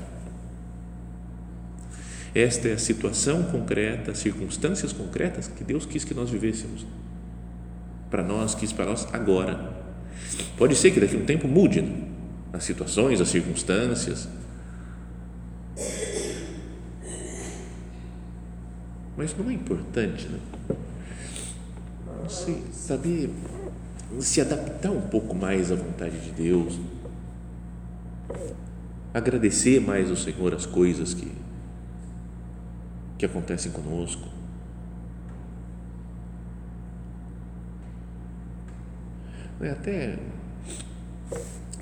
Esta 2.36 2.68
é 2.68 2.74
a 2.74 2.78
situação 2.78 3.44
concreta, 3.44 4.14
circunstâncias 4.14 4.92
concretas 4.92 5.48
que 5.48 5.64
Deus 5.64 5.86
quis 5.86 6.04
que 6.04 6.12
nós 6.12 6.28
vivêssemos. 6.28 6.84
Para 8.10 8.22
nós, 8.22 8.54
quis 8.54 8.74
para 8.74 8.84
nós 8.84 9.08
agora. 9.10 9.74
Pode 10.58 10.74
ser 10.74 10.90
que 10.90 11.00
daqui 11.00 11.16
a 11.16 11.18
um 11.18 11.24
tempo 11.24 11.48
mude 11.48 11.80
né? 11.80 12.08
as 12.52 12.62
situações, 12.62 13.22
as 13.22 13.28
circunstâncias. 13.30 14.28
Mas 19.16 19.34
não 19.34 19.48
é 19.48 19.54
importante, 19.54 20.28
né? 20.28 20.38
Não 22.20 22.28
sei, 22.28 22.64
saber 22.70 23.30
se 24.20 24.42
adaptar 24.42 24.90
um 24.90 25.08
pouco 25.08 25.34
mais 25.34 25.72
à 25.72 25.74
vontade 25.74 26.18
de 26.20 26.32
Deus, 26.32 26.78
agradecer 29.14 29.80
mais 29.80 30.10
ao 30.10 30.16
Senhor 30.16 30.52
as 30.52 30.66
coisas 30.66 31.14
que 31.14 31.45
que 33.18 33.24
acontecem 33.24 33.72
conosco. 33.72 34.28
É 39.60 39.70
até, 39.70 40.18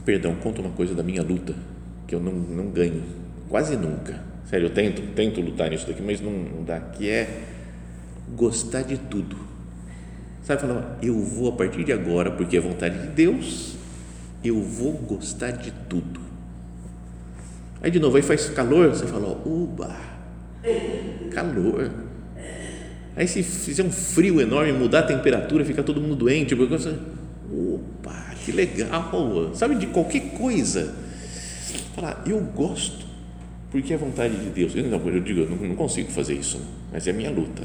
perdão, 0.05 0.37
conta 0.37 0.61
uma 0.61 0.71
coisa 0.71 0.95
da 0.95 1.03
minha 1.03 1.23
luta, 1.23 1.55
que 2.07 2.15
eu 2.15 2.21
não, 2.21 2.33
não 2.33 2.71
ganho, 2.71 3.03
quase 3.49 3.77
nunca. 3.77 4.23
Sério, 4.47 4.67
eu 4.67 4.71
tento, 4.71 5.03
tento 5.15 5.41
lutar 5.41 5.71
nisso 5.71 5.87
daqui, 5.87 6.01
mas 6.01 6.21
não, 6.21 6.31
não 6.31 6.63
dá, 6.63 6.79
que 6.79 7.11
é 7.11 7.43
gostar 8.37 8.83
de 8.83 8.97
tudo. 8.97 9.37
Sabe, 10.45 10.61
falar, 10.61 10.99
eu 11.03 11.19
vou 11.19 11.49
a 11.49 11.53
partir 11.57 11.83
de 11.83 11.93
agora, 11.93 12.31
porque 12.31 12.57
é 12.57 12.61
vontade 12.61 12.97
de 13.01 13.09
Deus, 13.09 13.77
eu 14.45 14.63
vou 14.63 14.93
gostar 14.93 15.51
de 15.51 15.73
tudo. 15.89 16.21
Aí 17.83 17.91
de 17.91 17.99
novo, 17.99 18.17
aí 18.17 18.23
faz 18.23 18.49
calor, 18.51 18.91
você 18.91 19.07
fala, 19.07 19.29
uba, 19.45 19.97
calor. 21.35 21.91
Aí 23.17 23.29
se 23.29 23.43
fizer 23.43 23.83
um 23.83 23.93
frio 23.93 24.41
enorme, 24.41 24.73
mudar 24.73 25.01
a 25.01 25.03
temperatura, 25.03 25.65
fica 25.65 25.83
todo 25.83 26.01
mundo 26.01 26.17
doente, 26.17 26.55
você, 26.55 26.97
opa, 27.51 28.35
que 28.45 28.51
legal, 28.51 29.55
sabe, 29.55 29.77
de 29.77 29.87
qualquer 29.87 30.31
coisa. 30.31 30.95
Falar, 31.95 32.25
eu 32.27 32.41
gosto, 32.41 33.07
porque 33.71 33.95
é 33.95 33.97
vontade 33.97 34.37
de 34.37 34.51
Deus. 34.51 34.75
Eu, 34.75 34.85
não, 34.85 34.99
eu 35.09 35.21
digo, 35.21 35.41
eu 35.41 35.69
não 35.69 35.77
consigo 35.77 36.11
fazer 36.11 36.35
isso, 36.35 36.61
mas 36.93 37.07
é 37.07 37.11
a 37.11 37.15
minha 37.15 37.31
luta. 37.31 37.63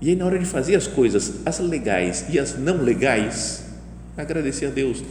E 0.00 0.10
aí, 0.10 0.16
na 0.16 0.26
hora 0.26 0.38
de 0.38 0.44
fazer 0.44 0.74
as 0.74 0.86
coisas, 0.86 1.46
as 1.46 1.58
legais 1.60 2.26
e 2.28 2.38
as 2.38 2.58
não 2.58 2.82
legais, 2.82 3.64
agradecer 4.16 4.66
a 4.66 4.70
Deus. 4.70 5.02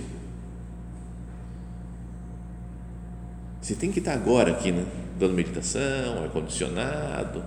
Você 3.61 3.73
tem 3.73 3.91
que 3.91 3.99
estar 3.99 4.13
agora 4.13 4.51
aqui, 4.51 4.71
né? 4.71 4.85
Dando 5.17 5.33
meditação, 5.33 6.23
ar-condicionado, 6.23 7.43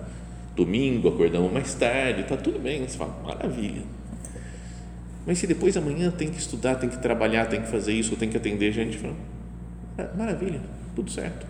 domingo 0.55 1.07
acordamos 1.09 1.51
mais 1.51 1.73
tarde, 1.73 2.21
está 2.21 2.35
tudo 2.35 2.59
bem, 2.59 2.87
você 2.87 2.97
fala, 2.97 3.17
maravilha. 3.23 3.83
Mas 5.25 5.37
se 5.37 5.47
depois 5.47 5.77
amanhã 5.77 6.11
tem 6.11 6.29
que 6.29 6.39
estudar, 6.39 6.75
tem 6.75 6.89
que 6.89 7.01
trabalhar, 7.01 7.45
tem 7.45 7.61
que 7.61 7.67
fazer 7.67 7.93
isso, 7.93 8.15
tem 8.15 8.29
que 8.29 8.37
atender 8.37 8.71
gente, 8.71 8.97
fala, 8.97 9.15
maravilha, 10.17 10.61
tudo 10.95 11.11
certo. 11.11 11.45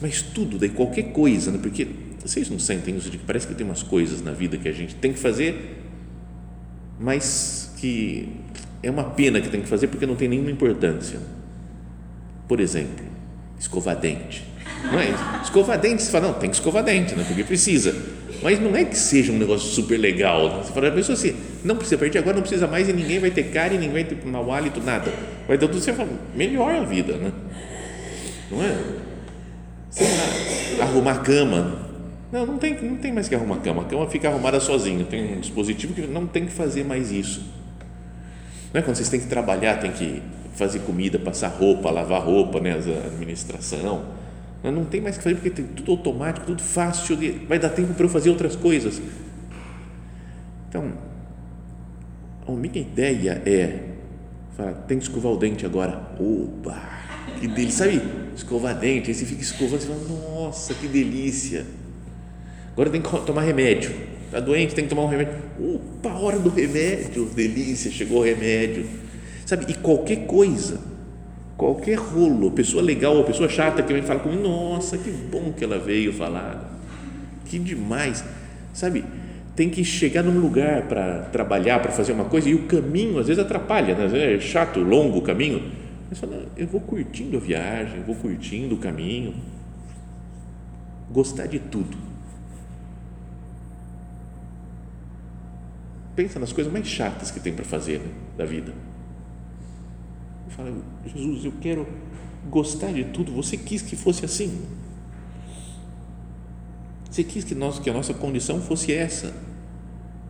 Mas 0.00 0.22
tudo, 0.22 0.58
daí 0.58 0.68
qualquer 0.68 1.12
coisa, 1.12 1.50
né? 1.50 1.58
porque 1.60 1.86
vocês 2.20 2.48
não 2.48 2.58
sentem 2.58 2.96
isso 2.96 3.10
de 3.10 3.18
que 3.18 3.24
parece 3.24 3.46
que 3.46 3.54
tem 3.54 3.66
umas 3.66 3.82
coisas 3.82 4.22
na 4.22 4.32
vida 4.32 4.56
que 4.56 4.68
a 4.68 4.72
gente 4.72 4.94
tem 4.94 5.12
que 5.12 5.18
fazer, 5.18 5.80
mas 6.98 7.72
que 7.78 8.28
é 8.82 8.90
uma 8.90 9.04
pena 9.04 9.40
que 9.40 9.48
tem 9.48 9.60
que 9.60 9.68
fazer 9.68 9.88
porque 9.88 10.06
não 10.06 10.16
tem 10.16 10.28
nenhuma 10.28 10.50
importância. 10.50 11.20
Por 12.46 12.60
exemplo, 12.60 13.04
escovar 13.58 13.96
dente. 13.96 14.51
Não 14.90 14.98
é? 14.98 15.14
Escovar 15.42 15.78
dente, 15.78 16.02
você 16.02 16.10
fala, 16.10 16.28
não, 16.28 16.34
tem 16.34 16.50
que 16.50 16.56
escovar 16.56 16.82
dente, 16.82 17.14
né? 17.14 17.24
porque 17.26 17.44
precisa. 17.44 17.94
Mas 18.42 18.58
não 18.58 18.74
é 18.74 18.84
que 18.84 18.96
seja 18.96 19.30
um 19.32 19.38
negócio 19.38 19.68
super 19.68 19.96
legal. 19.96 20.48
Né? 20.48 20.62
Você 20.64 20.72
fala, 20.72 20.88
a 20.88 20.92
pessoa 20.92 21.14
assim, 21.16 21.36
não 21.62 21.76
precisa, 21.76 21.96
partir 21.96 22.18
agora 22.18 22.34
não 22.34 22.42
precisa 22.42 22.66
mais 22.66 22.88
e 22.88 22.92
ninguém 22.92 23.20
vai 23.20 23.30
ter 23.30 23.44
cara 23.44 23.74
e 23.74 23.78
ninguém 23.78 23.92
vai 23.92 24.04
ter 24.04 24.18
mau 24.26 24.50
hálito, 24.50 24.80
nada. 24.80 25.12
Vai 25.46 25.56
dar 25.56 25.68
tudo, 25.68 25.80
você 25.80 25.92
fala, 25.92 26.08
melhor 26.34 26.74
a 26.74 26.82
vida, 26.82 27.16
né? 27.16 27.32
Não 28.50 28.62
é? 28.62 28.76
Sei 29.90 30.06
lá, 30.06 30.84
arrumar 30.84 31.22
cama. 31.22 31.90
Não, 32.32 32.46
não 32.46 32.58
tem, 32.58 32.74
não 32.82 32.96
tem 32.96 33.12
mais 33.12 33.28
que 33.28 33.34
arrumar 33.34 33.58
cama. 33.58 33.82
A 33.82 33.84
cama 33.84 34.08
fica 34.08 34.28
arrumada 34.28 34.58
sozinha. 34.58 35.04
Tem 35.04 35.36
um 35.36 35.40
dispositivo 35.40 35.94
que 35.94 36.00
não 36.02 36.26
tem 36.26 36.46
que 36.46 36.52
fazer 36.52 36.82
mais 36.82 37.12
isso. 37.12 37.42
Não 38.72 38.80
é 38.80 38.82
quando 38.82 38.96
vocês 38.96 39.08
têm 39.08 39.20
que 39.20 39.26
trabalhar, 39.26 39.76
tem 39.76 39.92
que 39.92 40.22
fazer 40.54 40.80
comida, 40.80 41.18
passar 41.18 41.48
roupa, 41.48 41.90
lavar 41.90 42.22
roupa, 42.22 42.58
né? 42.58 42.72
a 42.72 43.06
administração 43.06 44.21
não 44.70 44.84
tem 44.84 45.00
mais 45.00 45.16
que 45.16 45.24
fazer 45.24 45.34
porque 45.34 45.50
tem 45.50 45.64
tudo 45.64 45.90
automático, 45.90 46.46
tudo 46.46 46.62
fácil, 46.62 47.18
vai 47.48 47.58
dar 47.58 47.70
tempo 47.70 47.94
para 47.94 48.04
eu 48.04 48.08
fazer 48.08 48.30
outras 48.30 48.54
coisas. 48.54 49.02
Então, 50.68 50.92
a 52.46 52.52
minha 52.52 52.80
ideia 52.80 53.42
é, 53.44 53.80
falar, 54.56 54.72
tem 54.72 54.98
que 54.98 55.04
escovar 55.04 55.32
o 55.32 55.36
dente 55.36 55.66
agora. 55.66 56.12
Opa! 56.18 57.00
Que 57.40 57.48
delícia, 57.48 57.86
sabe? 57.86 58.02
Escovar 58.36 58.78
dente, 58.78 59.10
aí 59.10 59.14
você 59.14 59.24
fica 59.24 59.42
escovando, 59.42 59.80
você 59.80 59.88
fala, 59.88 60.00
nossa, 60.08 60.74
que 60.74 60.86
delícia. 60.86 61.66
Agora 62.72 62.88
tem 62.88 63.02
que 63.02 63.20
tomar 63.26 63.42
remédio. 63.42 63.92
Está 64.26 64.40
doente, 64.40 64.74
tem 64.74 64.84
que 64.84 64.90
tomar 64.90 65.02
um 65.02 65.08
remédio. 65.08 65.34
Opa, 65.58 66.14
hora 66.14 66.38
do 66.38 66.48
remédio, 66.48 67.26
delícia, 67.26 67.90
chegou 67.90 68.20
o 68.20 68.22
remédio. 68.22 68.88
Sabe? 69.44 69.66
E 69.68 69.74
qualquer 69.74 70.24
coisa, 70.26 70.80
qualquer 71.62 71.94
rolo, 71.94 72.50
pessoa 72.50 72.82
legal 72.82 73.16
ou 73.16 73.22
pessoa 73.22 73.48
chata 73.48 73.84
que 73.84 73.92
vem 73.92 74.02
falar 74.02 74.18
comigo, 74.18 74.42
nossa, 74.42 74.98
que 74.98 75.10
bom 75.10 75.52
que 75.52 75.62
ela 75.62 75.78
veio 75.78 76.12
falar. 76.12 76.76
Que 77.44 77.56
demais. 77.56 78.24
Sabe? 78.72 79.04
Tem 79.54 79.70
que 79.70 79.84
chegar 79.84 80.24
num 80.24 80.40
lugar 80.40 80.88
para 80.88 81.20
trabalhar, 81.30 81.78
para 81.80 81.92
fazer 81.92 82.12
uma 82.12 82.24
coisa, 82.24 82.48
e 82.48 82.54
o 82.54 82.66
caminho 82.66 83.16
às 83.18 83.28
vezes 83.28 83.40
atrapalha, 83.40 83.94
né? 83.94 84.34
é 84.34 84.40
chato, 84.40 84.80
longo 84.80 85.18
o 85.18 85.22
caminho. 85.22 85.70
Mas 86.10 86.18
fala, 86.18 86.46
eu 86.56 86.66
vou 86.66 86.80
curtindo 86.80 87.36
a 87.36 87.40
viagem, 87.40 88.02
vou 88.04 88.16
curtindo 88.16 88.74
o 88.74 88.78
caminho. 88.78 89.32
Gostar 91.12 91.46
de 91.46 91.60
tudo 91.60 91.96
pensa 96.14 96.38
nas 96.38 96.52
coisas 96.52 96.70
mais 96.70 96.86
chatas 96.86 97.30
que 97.30 97.40
tem 97.40 97.54
para 97.54 97.64
fazer 97.64 97.98
né, 97.98 98.08
da 98.36 98.44
vida. 98.44 98.72
Fala, 100.56 100.72
Jesus, 101.06 101.44
eu 101.44 101.52
quero 101.60 101.86
gostar 102.50 102.92
de 102.92 103.04
tudo. 103.04 103.32
Você 103.32 103.56
quis 103.56 103.82
que 103.82 103.96
fosse 103.96 104.24
assim. 104.24 104.66
Você 107.10 107.24
quis 107.24 107.44
que, 107.44 107.54
nós, 107.54 107.78
que 107.78 107.90
a 107.90 107.92
nossa 107.92 108.14
condição 108.14 108.60
fosse 108.60 108.92
essa, 108.92 109.34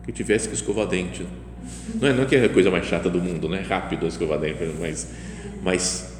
que 0.05 0.11
tivesse 0.11 0.49
que 0.49 0.53
escovar 0.53 0.87
dente. 0.87 1.25
Não 1.95 2.07
é, 2.07 2.13
não 2.13 2.23
é 2.23 2.25
que 2.25 2.35
é 2.35 2.45
a 2.45 2.49
coisa 2.49 2.69
mais 2.69 2.85
chata 2.85 3.09
do 3.09 3.21
mundo, 3.21 3.47
não 3.47 3.55
é 3.55 3.61
rápido 3.61 4.05
escovar 4.05 4.37
dente, 4.37 4.57
mas, 4.79 5.09
mas 5.61 6.13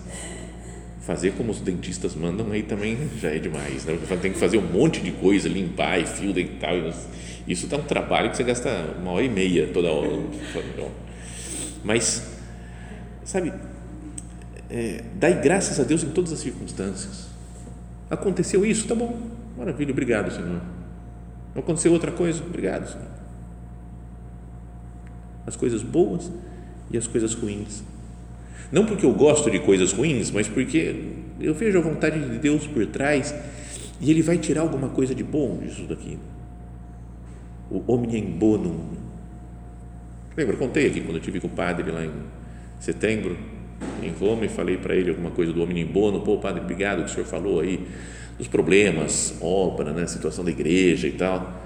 fazer 1.01 1.33
como 1.33 1.51
os 1.51 1.59
dentistas 1.59 2.15
mandam 2.15 2.49
aí 2.51 2.63
também 2.63 2.97
já 3.19 3.29
é 3.29 3.39
demais. 3.39 3.83
Né? 3.83 3.97
Tem 4.21 4.31
que 4.31 4.39
fazer 4.39 4.57
um 4.57 4.65
monte 4.71 5.01
de 5.01 5.11
coisa, 5.11 5.49
limpar 5.49 5.99
e 5.99 6.05
fio 6.05 6.31
dental. 6.31 6.75
Isso 7.45 7.67
dá 7.67 7.75
um 7.75 7.83
trabalho 7.83 8.29
que 8.29 8.37
você 8.37 8.43
gasta 8.43 8.69
uma 9.01 9.11
hora 9.11 9.25
e 9.25 9.29
meia 9.29 9.67
toda 9.67 9.91
hora. 9.91 10.17
Mas, 11.83 12.25
sabe, 13.25 13.51
é, 14.69 15.03
dai 15.15 15.41
graças 15.41 15.79
a 15.79 15.83
Deus 15.83 16.03
em 16.03 16.09
todas 16.09 16.31
as 16.31 16.39
circunstâncias. 16.39 17.27
Aconteceu 18.09 18.65
isso, 18.65 18.87
tá 18.87 18.95
bom, 18.95 19.19
maravilha, 19.57 19.91
obrigado, 19.91 20.31
Senhor. 20.31 20.61
Aconteceu 21.55 21.91
outra 21.91 22.11
coisa, 22.11 22.43
obrigado, 22.43 22.87
Senhor. 22.87 23.07
As 25.45 25.55
coisas 25.55 25.81
boas 25.83 26.31
e 26.91 26.97
as 26.97 27.07
coisas 27.07 27.33
ruins. 27.33 27.83
Não 28.71 28.85
porque 28.85 29.05
eu 29.05 29.13
gosto 29.13 29.51
de 29.51 29.59
coisas 29.59 29.91
ruins, 29.91 30.31
mas 30.31 30.47
porque 30.47 31.13
eu 31.39 31.53
vejo 31.53 31.77
a 31.77 31.81
vontade 31.81 32.19
de 32.19 32.37
Deus 32.39 32.65
por 32.65 32.85
trás 32.87 33.33
e 33.99 34.09
Ele 34.09 34.21
vai 34.21 34.37
tirar 34.37 34.61
alguma 34.61 34.89
coisa 34.89 35.13
de 35.13 35.23
bom 35.23 35.57
disso 35.57 35.83
daqui 35.87 36.17
o 37.73 37.83
omnium 37.87 38.31
bonum. 38.37 38.79
Lembra, 40.37 40.55
contei 40.57 40.87
aqui 40.87 41.01
quando 41.01 41.17
eu 41.17 41.21
tive 41.21 41.39
com 41.39 41.47
o 41.47 41.49
padre 41.49 41.91
lá 41.91 42.05
em 42.05 42.11
setembro, 42.79 43.37
em 44.01 44.11
Roma, 44.11 44.45
e 44.45 44.49
falei 44.49 44.77
para 44.77 44.95
ele 44.95 45.09
alguma 45.09 45.31
coisa 45.31 45.51
do 45.51 45.61
omnium 45.61 45.87
bonum. 45.87 46.19
Pô, 46.21 46.37
padre, 46.37 46.61
obrigado 46.61 47.03
que 47.03 47.11
o 47.11 47.13
senhor 47.13 47.25
falou 47.25 47.59
aí 47.59 47.85
dos 48.37 48.47
problemas, 48.47 49.35
obra, 49.41 49.91
né, 49.91 50.05
situação 50.07 50.43
da 50.43 50.51
igreja 50.51 51.07
e 51.07 51.11
tal. 51.11 51.61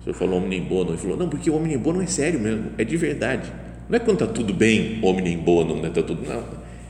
O 0.00 0.04
senhor 0.04 0.14
falou 0.14 0.38
omnium 0.38 0.64
bonum. 0.64 0.90
Ele 0.90 0.98
falou, 0.98 1.16
não, 1.16 1.28
porque 1.28 1.50
o 1.50 1.56
omnium 1.56 1.80
bonum 1.80 2.02
é 2.02 2.06
sério 2.06 2.38
mesmo, 2.38 2.70
é 2.76 2.84
de 2.84 2.96
verdade. 2.96 3.52
Não 3.88 3.96
é 3.96 3.98
quando 3.98 4.22
está 4.22 4.26
tudo 4.32 4.52
bem, 4.52 4.98
omnium 5.02 5.42
bonum, 5.42 5.80
né, 5.80 5.90
tá 5.90 6.02
tudo, 6.02 6.26
não. 6.26 6.42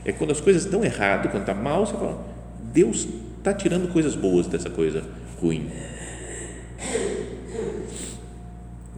É 0.05 0.11
quando 0.11 0.31
as 0.31 0.41
coisas 0.41 0.65
estão 0.65 0.83
errado, 0.83 1.29
quando 1.29 1.43
está 1.43 1.53
mal, 1.53 1.85
você 1.85 1.93
fala, 1.93 2.25
Deus 2.73 3.07
está 3.37 3.53
tirando 3.53 3.91
coisas 3.91 4.15
boas 4.15 4.47
dessa 4.47 4.69
coisa 4.69 5.03
ruim. 5.41 5.69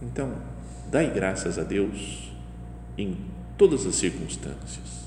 Então, 0.02 0.32
dai 0.90 1.12
graças 1.12 1.58
a 1.58 1.62
Deus 1.62 2.30
em 2.96 3.16
todas 3.58 3.86
as 3.86 3.94
circunstâncias. 3.96 5.05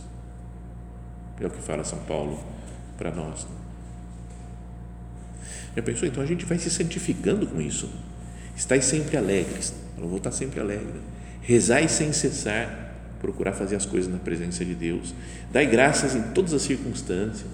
É 1.39 1.47
o 1.47 1.49
que 1.49 1.62
fala 1.62 1.84
São 1.84 1.99
Paulo 1.99 2.39
para 2.97 3.12
nós. 3.12 3.47
Já 5.75 5.82
pensou? 5.82 6.08
Então 6.08 6.21
a 6.21 6.25
gente 6.25 6.45
vai 6.45 6.58
se 6.58 6.69
santificando 6.69 7.47
com 7.47 7.62
isso. 7.62 7.89
Estais 8.56 8.86
sempre 8.86 9.15
alegres. 9.15 9.73
Eu 9.97 10.08
vou 10.08 10.17
estar 10.17 10.32
sempre 10.32 10.60
alegre. 10.60 10.99
Rezai 11.41 11.88
sem 11.88 12.12
cessar. 12.12 12.88
Procurar 13.21 13.54
fazer 13.54 13.75
as 13.75 13.86
coisas 13.86 14.12
na 14.12 14.17
presença 14.17 14.63
de 14.65 14.73
Deus. 14.73 15.13
Dai 15.52 15.65
graças 15.65 16.15
em 16.15 16.21
todas 16.34 16.54
as 16.54 16.62
circunstâncias. 16.62 17.49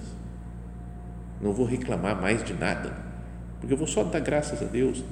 Não 1.40 1.52
vou 1.52 1.66
reclamar 1.66 2.20
mais 2.20 2.42
de 2.44 2.54
nada. 2.54 2.96
Porque 3.60 3.72
eu 3.72 3.78
vou 3.78 3.86
só 3.86 4.02
dar 4.04 4.20
graças 4.20 4.62
a 4.62 4.64
Deus. 4.64 5.04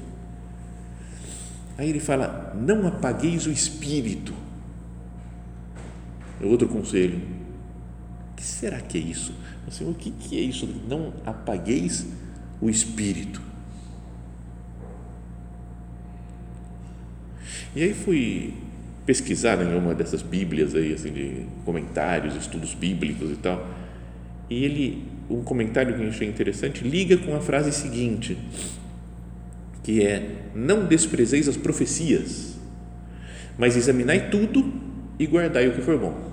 Aí 1.76 1.90
ele 1.90 2.00
fala: 2.00 2.52
não 2.56 2.86
apagueis 2.86 3.46
o 3.46 3.50
espírito. 3.50 4.32
É 6.40 6.46
outro 6.46 6.68
conselho. 6.68 7.20
O 8.34 8.36
que 8.36 8.42
será 8.42 8.80
que 8.80 8.98
é 8.98 9.00
isso? 9.00 9.32
Assim, 9.66 9.88
o 9.88 9.94
que, 9.94 10.10
que 10.10 10.36
é 10.36 10.40
isso? 10.40 10.68
Não 10.88 11.14
apagueis 11.24 12.04
o 12.60 12.68
espírito. 12.68 13.40
E 17.76 17.82
aí 17.84 17.94
fui 17.94 18.54
pesquisar 19.06 19.62
em 19.62 19.76
uma 19.76 19.94
dessas 19.94 20.20
bíblias 20.20 20.74
aí, 20.74 20.94
assim, 20.94 21.12
de 21.12 21.46
comentários, 21.64 22.34
estudos 22.34 22.74
bíblicos 22.74 23.30
e 23.30 23.36
tal. 23.36 23.64
E 24.50 24.64
ele, 24.64 25.04
um 25.30 25.42
comentário 25.42 25.94
que 25.94 26.02
eu 26.02 26.08
achei 26.08 26.28
interessante, 26.28 26.82
liga 26.82 27.16
com 27.16 27.36
a 27.36 27.40
frase 27.40 27.70
seguinte: 27.70 28.36
que 29.84 30.04
é: 30.04 30.48
Não 30.56 30.86
desprezeis 30.86 31.48
as 31.48 31.56
profecias, 31.56 32.58
mas 33.56 33.76
examinai 33.76 34.28
tudo 34.28 34.72
e 35.18 35.26
guardai 35.26 35.68
o 35.68 35.74
que 35.74 35.82
for 35.82 35.96
bom. 35.98 36.23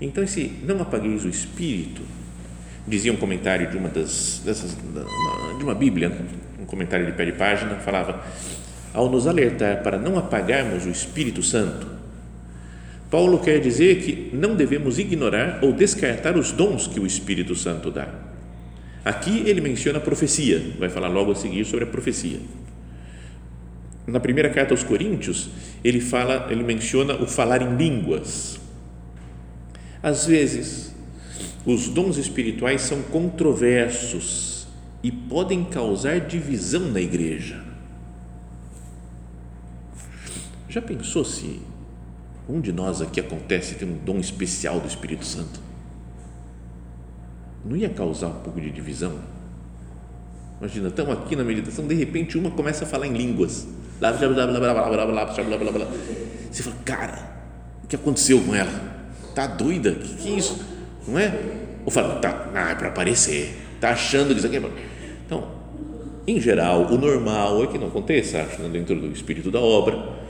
Então, 0.00 0.24
esse 0.24 0.52
não 0.62 0.80
apagueis 0.80 1.24
o 1.24 1.28
espírito, 1.28 2.02
dizia 2.86 3.12
um 3.12 3.16
comentário 3.16 3.70
de 3.70 3.76
uma 3.76 3.88
das 3.88 4.40
dessas, 4.44 4.76
de 5.58 5.64
uma 5.64 5.74
Bíblia, 5.74 6.10
um 6.58 6.64
comentário 6.64 7.04
de 7.06 7.12
pé 7.12 7.26
de 7.26 7.32
página, 7.32 7.76
falava: 7.76 8.24
ao 8.94 9.10
nos 9.10 9.26
alertar 9.26 9.82
para 9.82 9.98
não 9.98 10.18
apagarmos 10.18 10.86
o 10.86 10.90
Espírito 10.90 11.42
Santo, 11.42 11.86
Paulo 13.10 13.40
quer 13.40 13.60
dizer 13.60 14.02
que 14.02 14.34
não 14.34 14.54
devemos 14.54 14.98
ignorar 14.98 15.58
ou 15.62 15.72
descartar 15.72 16.36
os 16.36 16.52
dons 16.52 16.86
que 16.86 16.98
o 16.98 17.06
Espírito 17.06 17.54
Santo 17.54 17.90
dá 17.90 18.30
Aqui 19.04 19.42
ele 19.46 19.62
menciona 19.62 19.98
a 19.98 20.00
profecia, 20.00 20.62
vai 20.78 20.90
falar 20.90 21.08
logo 21.08 21.32
a 21.32 21.34
seguir 21.34 21.64
sobre 21.64 21.84
a 21.84 21.88
profecia. 21.88 22.38
Na 24.06 24.20
primeira 24.20 24.50
carta 24.50 24.74
aos 24.74 24.82
Coríntios, 24.82 25.48
ele 25.82 26.00
fala, 26.00 26.48
ele 26.50 26.62
menciona 26.62 27.14
o 27.14 27.26
falar 27.26 27.62
em 27.62 27.76
línguas. 27.76 28.59
Às 30.02 30.26
vezes, 30.26 30.94
os 31.66 31.88
dons 31.88 32.16
espirituais 32.16 32.82
são 32.82 33.02
controversos 33.02 34.66
e 35.02 35.12
podem 35.12 35.64
causar 35.64 36.20
divisão 36.20 36.80
na 36.90 37.00
igreja. 37.00 37.62
Já 40.68 40.80
pensou 40.80 41.24
se 41.24 41.60
um 42.48 42.60
de 42.60 42.72
nós 42.72 43.02
aqui 43.02 43.20
acontece 43.20 43.74
ter 43.74 43.84
um 43.84 43.98
dom 43.98 44.18
especial 44.18 44.80
do 44.80 44.88
Espírito 44.88 45.24
Santo? 45.24 45.60
Não 47.64 47.76
ia 47.76 47.90
causar 47.90 48.28
um 48.28 48.40
pouco 48.40 48.60
de 48.60 48.70
divisão? 48.70 49.18
Imagina, 50.60 50.88
estamos 50.88 51.12
aqui 51.16 51.36
na 51.36 51.44
meditação, 51.44 51.86
de 51.86 51.94
repente 51.94 52.38
uma 52.38 52.50
começa 52.50 52.84
a 52.84 52.86
falar 52.86 53.06
em 53.06 53.12
línguas. 53.12 53.66
Você 56.50 56.62
fala, 56.62 56.76
cara, 56.84 57.32
o 57.84 57.86
que 57.86 57.96
aconteceu 57.96 58.40
com 58.42 58.54
ela? 58.54 58.99
Tá 59.34 59.46
doida? 59.46 59.92
Que, 59.92 60.14
que 60.14 60.28
é 60.28 60.36
isso? 60.36 60.64
Não 61.06 61.18
é? 61.18 61.38
Ou 61.84 61.90
fala, 61.90 62.16
tá, 62.16 62.50
ah, 62.54 62.70
é 62.70 62.74
para 62.74 62.88
aparecer. 62.88 63.56
Tá 63.80 63.90
achando 63.90 64.28
que 64.28 64.38
isso 64.38 64.46
aqui 64.46 64.56
é. 64.56 64.70
Então, 65.26 65.48
em 66.26 66.40
geral, 66.40 66.86
o 66.86 66.98
normal 66.98 67.64
é 67.64 67.66
que 67.66 67.78
não 67.78 67.88
aconteça, 67.88 68.42
acho, 68.42 68.62
dentro 68.68 68.94
do 68.96 69.10
espírito 69.12 69.50
da 69.50 69.60
obra. 69.60 70.20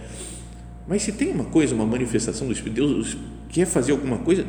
Mas 0.87 1.03
se 1.03 1.13
tem 1.13 1.31
uma 1.31 1.45
coisa, 1.45 1.75
uma 1.75 1.87
manifestação 1.87 2.47
do 2.47 2.53
Espírito, 2.53 2.75
Deus 2.75 3.17
quer 3.49 3.65
fazer 3.65 3.93
alguma 3.93 4.19
coisa, 4.19 4.45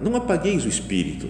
não 0.00 0.16
apagueis 0.16 0.64
o 0.64 0.68
Espírito 0.68 1.28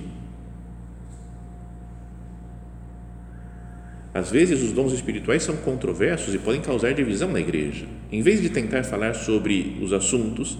Às 4.19 4.33
vezes, 4.33 4.61
os 4.63 4.73
dons 4.73 4.93
espirituais 4.93 5.45
são 5.45 5.57
controversos 5.57 6.35
e 6.35 6.39
podem 6.39 6.61
causar 6.61 6.93
divisão 6.93 7.31
na 7.31 7.39
igreja. 7.39 7.87
Em 8.11 8.21
vez 8.21 8.43
de 8.43 8.49
tentar 8.49 8.83
falar 8.83 9.15
sobre 9.15 9.79
os 9.81 9.93
assuntos, 9.93 10.59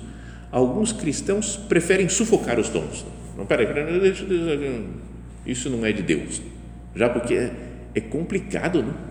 alguns 0.51 0.93
cristãos 0.93 1.57
preferem 1.57 2.09
sufocar 2.09 2.59
os 2.59 2.69
dons. 2.69 3.05
Não, 3.37 3.47
peraí, 3.47 3.67
isso 5.47 5.71
não 5.71 5.85
é 5.85 5.93
de 5.93 6.03
Deus. 6.03 6.43
Já 6.95 7.09
porque 7.09 7.35
é, 7.35 7.53
é 7.95 8.01
complicado, 8.01 8.83
não? 8.83 9.09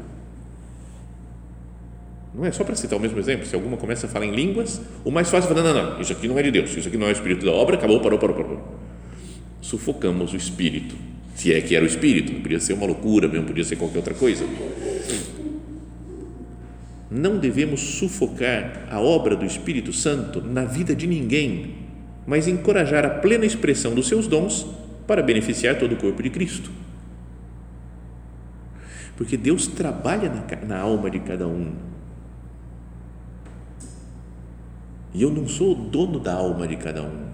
Não 2.35 2.45
é 2.45 2.51
só 2.51 2.63
para 2.63 2.75
citar 2.75 2.99
o 2.99 3.01
mesmo 3.01 3.17
exemplo. 3.17 3.47
Se 3.47 3.55
alguma 3.55 3.77
começa 3.77 4.05
a 4.05 4.09
falar 4.09 4.25
em 4.25 4.31
línguas, 4.31 4.81
o 5.03 5.09
mais 5.09 5.29
fácil 5.29 5.49
é 5.49 5.55
falar: 5.55 5.73
não, 5.73 5.73
não, 5.73 5.93
não, 5.93 6.01
isso 6.01 6.11
aqui 6.11 6.27
não 6.27 6.37
é 6.37 6.43
de 6.43 6.51
Deus, 6.51 6.75
isso 6.75 6.87
aqui 6.87 6.97
não 6.97 7.07
é 7.07 7.09
o 7.09 7.13
espírito 7.13 7.45
da 7.45 7.51
obra, 7.51 7.77
acabou, 7.77 7.99
parou, 7.99 8.19
parou, 8.19 8.35
parou. 8.35 8.79
sufocamos 9.61 10.33
o 10.33 10.35
espírito. 10.35 10.95
Se 11.33 11.53
é 11.53 11.61
que 11.61 11.75
era 11.75 11.83
o 11.83 11.87
espírito, 11.87 12.33
não 12.33 12.41
podia 12.41 12.59
ser 12.59 12.73
uma 12.73 12.85
loucura, 12.85 13.27
não 13.27 13.43
podia 13.43 13.63
ser 13.63 13.75
qualquer 13.75 13.97
outra 13.97 14.13
coisa. 14.13 14.43
Não 17.17 17.37
devemos 17.37 17.79
sufocar 17.79 18.87
a 18.89 18.99
obra 18.99 19.35
do 19.35 19.45
Espírito 19.45 19.91
Santo 19.91 20.41
na 20.41 20.65
vida 20.65 20.95
de 20.95 21.07
ninguém, 21.07 21.75
mas 22.25 22.47
encorajar 22.47 23.05
a 23.05 23.09
plena 23.09 23.45
expressão 23.45 23.95
dos 23.95 24.07
seus 24.07 24.27
dons 24.27 24.67
para 25.07 25.23
beneficiar 25.23 25.77
todo 25.77 25.93
o 25.93 25.97
corpo 25.97 26.21
de 26.21 26.29
Cristo. 26.29 26.69
Porque 29.15 29.35
Deus 29.35 29.65
trabalha 29.67 30.29
na, 30.29 30.65
na 30.67 30.79
alma 30.79 31.09
de 31.09 31.19
cada 31.19 31.47
um. 31.47 31.73
E 35.13 35.23
eu 35.23 35.31
não 35.31 35.47
sou 35.47 35.71
o 35.71 35.75
dono 35.75 36.19
da 36.19 36.33
alma 36.33 36.67
de 36.67 36.75
cada 36.75 37.01
um. 37.01 37.27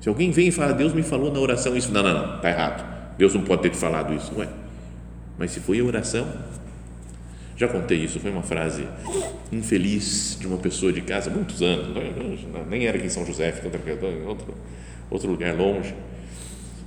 Se 0.00 0.08
alguém 0.08 0.30
vem 0.30 0.48
e 0.48 0.52
fala, 0.52 0.74
Deus 0.74 0.92
me 0.92 1.02
falou 1.02 1.32
na 1.32 1.38
oração 1.38 1.76
isso, 1.76 1.90
não, 1.92 2.02
não, 2.02 2.12
não, 2.12 2.36
está 2.36 2.50
errado. 2.50 3.16
Deus 3.16 3.32
não 3.32 3.42
pode 3.42 3.62
ter 3.62 3.70
te 3.70 3.76
falado 3.76 4.12
isso, 4.12 4.36
ué. 4.36 4.48
Mas 5.38 5.52
se 5.52 5.60
foi 5.60 5.80
a 5.80 5.84
oração, 5.84 6.26
já 7.56 7.68
contei 7.68 7.98
isso, 7.98 8.18
foi 8.18 8.30
uma 8.30 8.42
frase 8.42 8.86
infeliz 9.50 10.36
de 10.40 10.46
uma 10.46 10.56
pessoa 10.56 10.92
de 10.92 11.00
casa, 11.00 11.30
muitos 11.30 11.62
anos, 11.62 11.88
nem 12.68 12.86
era 12.86 12.96
aqui 12.96 13.06
em 13.06 13.10
São 13.10 13.24
José, 13.26 13.52
em 13.62 14.26
outro, 14.26 14.54
outro 15.10 15.30
lugar 15.30 15.54
longe, 15.54 15.94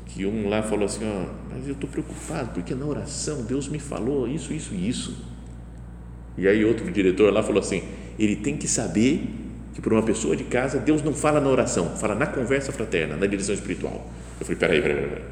que 0.08 0.26
um 0.26 0.50
lá 0.50 0.64
falou 0.64 0.86
assim, 0.86 1.06
mas 1.52 1.68
eu 1.68 1.74
estou 1.74 1.90
preocupado, 1.90 2.52
porque 2.54 2.74
na 2.74 2.86
oração 2.86 3.44
Deus 3.44 3.68
me 3.68 3.80
falou 3.80 4.28
isso, 4.28 4.54
isso 4.54 4.74
e 4.74 4.90
isso. 4.90 5.18
E 6.38 6.48
aí 6.48 6.66
outro 6.66 6.90
diretor 6.92 7.32
lá 7.32 7.44
falou 7.44 7.60
assim, 7.60 7.84
ele 8.18 8.36
tem 8.36 8.58
que 8.58 8.68
saber 8.68 9.28
que 9.74 9.82
para 9.82 9.94
uma 9.94 10.04
pessoa 10.04 10.36
de 10.36 10.46
casa, 10.46 10.80
Deus 10.80 11.04
não 11.04 11.14
fala 11.14 11.42
na 11.42 11.50
oração, 11.50 11.98
fala 11.98 12.16
na 12.16 12.26
conversa 12.26 12.72
fraterna, 12.72 13.18
na 13.18 13.26
direção 13.26 13.54
espiritual. 13.54 14.10
Eu 14.40 14.46
falei, 14.46 14.58
peraí, 14.58 14.82
peraí, 14.82 15.08
peraí. 15.08 15.24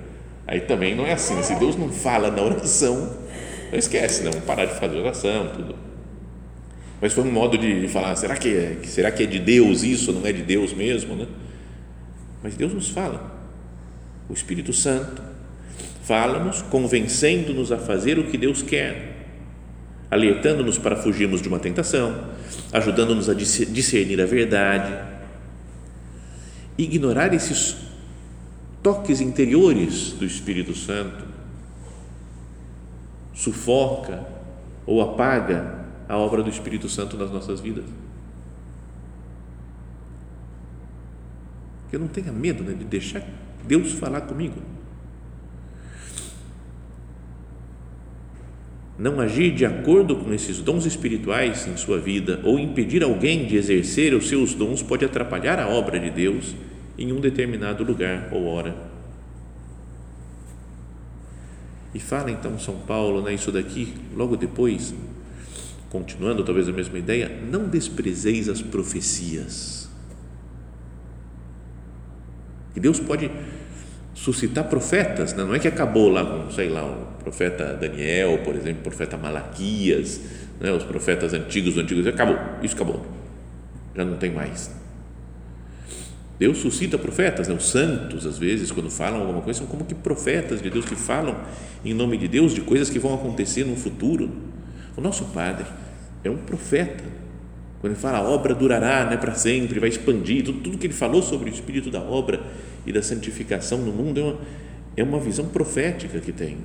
Aí 0.46 0.60
também 0.62 0.93
não 0.93 1.06
é 1.06 1.13
assim, 1.13 1.41
se 1.41 1.56
Deus 1.56 1.78
não 1.78 1.89
fala 1.89 2.30
na 2.30 2.41
oração, 2.41 3.17
não 3.73 3.79
esquece, 3.79 4.23
não, 4.23 4.31
parar 4.41 4.65
de 4.65 4.79
fazer 4.79 4.97
oração, 4.97 5.49
tudo. 5.53 5.75
Mas 7.01 7.12
foi 7.12 7.23
um 7.23 7.31
modo 7.31 7.57
de 7.57 7.88
falar, 7.88 8.15
será 8.15 8.38
que 8.38 8.49
é, 8.49 8.77
será 8.83 9.12
que 9.12 9.23
é 9.23 9.25
de 9.25 9.39
Deus 9.39 9.83
isso, 9.83 10.13
não 10.13 10.25
é 10.25 10.31
de 10.31 10.43
Deus 10.43 10.73
mesmo, 10.73 11.15
né? 11.15 11.27
Mas 12.43 12.55
Deus 12.55 12.73
nos 12.73 12.89
fala. 12.89 13.33
O 14.29 14.33
Espírito 14.33 14.71
Santo 14.71 15.21
fala-nos, 16.03 16.62
convencendo-nos 16.62 17.71
a 17.71 17.77
fazer 17.77 18.19
o 18.19 18.25
que 18.25 18.38
Deus 18.38 18.62
quer 18.62 19.13
alertando-nos 20.12 20.77
para 20.77 20.95
fugirmos 20.95 21.41
de 21.41 21.47
uma 21.47 21.57
tentação, 21.57 22.25
ajudando-nos 22.71 23.29
a 23.29 23.33
discernir 23.33 24.21
a 24.21 24.25
verdade. 24.27 24.93
Ignorar 26.77 27.33
esses 27.33 27.75
toques 28.83 29.19
interiores 29.19 30.12
do 30.12 30.23
Espírito 30.23 30.75
Santo 30.75 31.33
sufoca 33.34 34.26
ou 34.86 35.02
apaga 35.02 35.86
a 36.08 36.17
obra 36.17 36.43
do 36.43 36.50
Espírito 36.50 36.88
Santo 36.88 37.17
nas 37.17 37.32
nossas 37.32 37.60
vidas. 37.60 37.86
Que 41.89 41.96
eu 41.96 42.00
não 42.00 42.08
tenha 42.08 42.32
medo 42.32 42.63
né, 42.63 42.74
de 42.74 42.84
deixar 42.84 43.24
Deus 43.65 43.93
falar 43.93 44.22
comigo. 44.22 44.62
não 48.98 49.19
agir 49.19 49.52
de 49.54 49.65
acordo 49.65 50.15
com 50.15 50.34
esses 50.34 50.60
dons 50.60 50.86
espirituais 50.86 51.67
em 51.67 51.76
sua 51.76 52.00
vida 52.00 52.39
ou 52.43 52.60
impedir 52.60 53.04
alguém 53.04 53.46
de 53.46 53.58
exercer 53.58 54.13
os 54.13 54.30
seus 54.30 54.54
dons 54.54 54.84
pode 54.84 55.04
atrapalhar 55.04 55.60
a 55.60 55.67
obra 55.67 56.00
de 56.00 56.10
Deus 56.10 56.56
em 56.98 57.12
um 57.12 57.19
determinado 57.19 57.84
lugar 57.84 58.30
ou 58.32 58.46
hora. 58.46 58.92
E 61.93 61.99
fala 61.99 62.32
então 62.32 62.58
São 62.58 62.75
Paulo, 62.79 63.21
né, 63.21 63.34
isso 63.34 63.51
daqui, 63.51 63.93
logo 64.15 64.36
depois, 64.36 64.93
continuando 65.89 66.43
talvez 66.43 66.67
a 66.67 66.71
mesma 66.71 66.97
ideia, 66.97 67.29
não 67.51 67.67
desprezeis 67.67 68.49
as 68.49 68.62
profecias. 68.62 69.88
E 72.75 72.79
Deus 72.79 72.99
pode 72.99 73.29
suscitar 74.15 74.63
profetas, 74.65 75.34
né? 75.34 75.43
não 75.43 75.53
é 75.53 75.60
que 75.60 75.67
acabou 75.67 76.10
lá 76.10 76.25
com, 76.25 76.49
sei 76.49 76.69
lá, 76.69 76.84
o 76.84 77.23
profeta 77.23 77.73
Daniel, 77.73 78.39
por 78.43 78.56
exemplo, 78.56 78.79
o 78.79 78.84
profeta 78.84 79.17
Malaquias, 79.17 80.19
né? 80.60 80.71
os 80.71 80.84
profetas 80.84 81.34
antigos, 81.34 81.77
antigos, 81.77 82.08
acabou, 82.08 82.38
isso 82.63 82.73
acabou, 82.73 83.06
já 83.95 84.03
não 84.03 84.17
tem 84.17 84.32
mais. 84.32 84.71
Deus 86.43 86.58
suscita 86.58 86.97
profetas, 86.97 87.47
né? 87.47 87.56
os 87.56 87.69
santos, 87.69 88.25
às 88.25 88.38
vezes, 88.38 88.69
quando 88.69 88.91
falam 88.91 89.21
alguma 89.21 89.39
coisa, 89.39 89.60
são 89.60 89.67
como 89.67 89.86
que 89.86 89.95
profetas 89.95 90.62
de 90.62 90.69
Deus 90.69 90.84
que 90.84 90.93
falam 90.93 91.38
em 91.86 91.93
nome 91.93 92.17
de 92.17 92.27
Deus 92.27 92.53
de 92.53 92.60
coisas 92.60 92.89
que 92.89 92.99
vão 92.99 93.13
acontecer 93.13 93.63
no 93.63 93.77
futuro. 93.77 94.29
O 94.97 94.99
nosso 94.99 95.23
Padre 95.27 95.65
é 96.21 96.29
um 96.29 96.36
profeta. 96.36 97.01
Quando 97.79 97.93
ele 97.93 98.01
fala 98.01 98.17
a 98.17 98.21
obra 98.23 98.53
durará 98.53 99.06
né, 99.06 99.15
para 99.15 99.36
sempre, 99.36 99.79
vai 99.79 99.88
expandir, 99.88 100.43
tudo, 100.43 100.60
tudo 100.60 100.77
que 100.77 100.86
ele 100.86 100.93
falou 100.93 101.21
sobre 101.21 101.49
o 101.49 101.53
espírito 101.53 101.89
da 101.89 102.01
obra 102.01 102.41
e 102.86 102.91
da 102.91 103.01
santificação 103.01 103.77
no 103.77 103.93
mundo 103.93 104.19
é 104.19 104.23
uma, 104.23 104.38
é 104.97 105.03
uma 105.06 105.19
visão 105.21 105.47
profética 105.47 106.19
que 106.19 106.34
tem. 106.34 106.58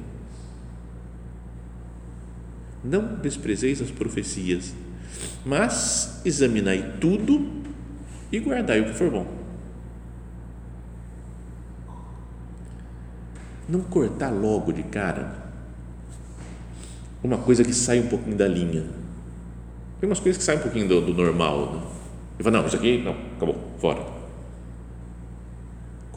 Não 2.82 3.14
desprezeis 3.22 3.80
as 3.80 3.92
profecias, 3.92 4.74
mas 5.46 6.20
examinai 6.24 6.94
tudo 7.00 7.46
e 8.32 8.40
guardai 8.40 8.80
o 8.80 8.86
que 8.86 8.94
for 8.94 9.08
bom. 9.08 9.37
Não 13.68 13.80
cortar 13.80 14.30
logo 14.30 14.72
de 14.72 14.82
cara 14.82 15.46
uma 17.22 17.36
coisa 17.36 17.64
que 17.64 17.74
sai 17.74 18.00
um 18.00 18.06
pouquinho 18.08 18.36
da 18.36 18.48
linha. 18.48 18.86
Tem 20.00 20.08
umas 20.08 20.20
coisas 20.20 20.38
que 20.38 20.44
saem 20.44 20.60
um 20.60 20.62
pouquinho 20.62 20.88
do, 20.88 21.00
do 21.00 21.14
normal. 21.14 21.72
Né? 21.72 21.82
E 22.38 22.42
fala, 22.42 22.58
não, 22.58 22.66
isso 22.66 22.76
aqui, 22.76 23.02
não, 23.02 23.16
acabou, 23.36 23.56
fora 23.78 24.18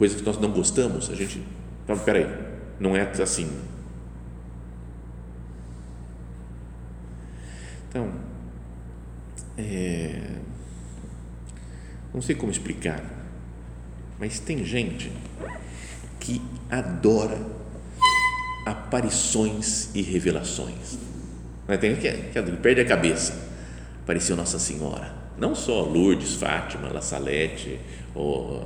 coisas 0.02 0.20
que 0.20 0.26
nós 0.26 0.36
não 0.36 0.50
gostamos, 0.50 1.08
a 1.10 1.14
gente, 1.14 1.40
então, 1.84 1.96
peraí, 1.96 2.26
não 2.80 2.96
é 2.96 3.02
assim. 3.02 3.48
Então, 7.88 8.10
é, 9.56 10.38
não 12.12 12.20
sei 12.20 12.34
como 12.34 12.50
explicar, 12.50 13.00
mas 14.18 14.40
tem 14.40 14.64
gente 14.64 15.12
que 16.22 16.40
adora 16.70 17.36
aparições 18.64 19.90
e 19.92 20.02
revelações. 20.02 20.96
Tem 21.80 21.96
que, 21.96 22.10
que 22.10 22.42
perde 22.62 22.80
a 22.80 22.84
cabeça. 22.84 23.50
Apareceu 24.02 24.36
Nossa 24.36 24.58
Senhora, 24.58 25.12
não 25.36 25.54
só 25.54 25.82
Lourdes, 25.82 26.34
Fátima, 26.34 26.92
La 26.92 27.00
Salete, 27.00 27.78
ou 28.14 28.62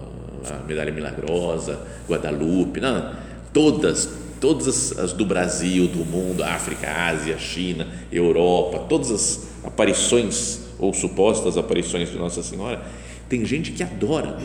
a 0.48 0.66
Medalha 0.66 0.92
Milagrosa, 0.92 1.80
Guadalupe, 2.08 2.80
não, 2.80 3.14
todas, 3.52 4.08
todas 4.40 4.98
as 4.98 5.12
do 5.12 5.24
Brasil, 5.24 5.88
do 5.88 6.04
mundo, 6.04 6.42
África, 6.42 6.90
Ásia, 6.90 7.38
China, 7.38 7.86
Europa, 8.12 8.80
todas 8.88 9.10
as 9.10 9.48
aparições 9.64 10.60
ou 10.78 10.92
supostas 10.92 11.56
aparições 11.56 12.10
de 12.10 12.18
Nossa 12.18 12.42
Senhora, 12.42 12.82
tem 13.28 13.44
gente 13.44 13.72
que 13.72 13.82
adora 13.82 14.36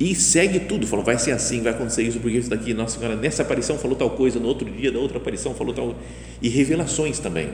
e 0.00 0.14
segue 0.14 0.60
tudo, 0.60 0.86
fala, 0.86 1.02
vai 1.02 1.18
ser 1.18 1.32
assim, 1.32 1.60
vai 1.60 1.72
acontecer 1.72 2.02
isso, 2.02 2.20
porque 2.20 2.38
isso 2.38 2.48
daqui, 2.48 2.72
Nossa 2.72 2.98
Senhora, 2.98 3.16
nessa 3.16 3.42
aparição 3.42 3.76
falou 3.76 3.96
tal 3.96 4.10
coisa, 4.10 4.38
no 4.38 4.46
outro 4.46 4.70
dia, 4.70 4.92
da 4.92 4.98
outra 4.98 5.18
aparição 5.18 5.54
falou 5.54 5.74
tal, 5.74 5.96
e 6.40 6.48
revelações 6.48 7.18
também. 7.18 7.50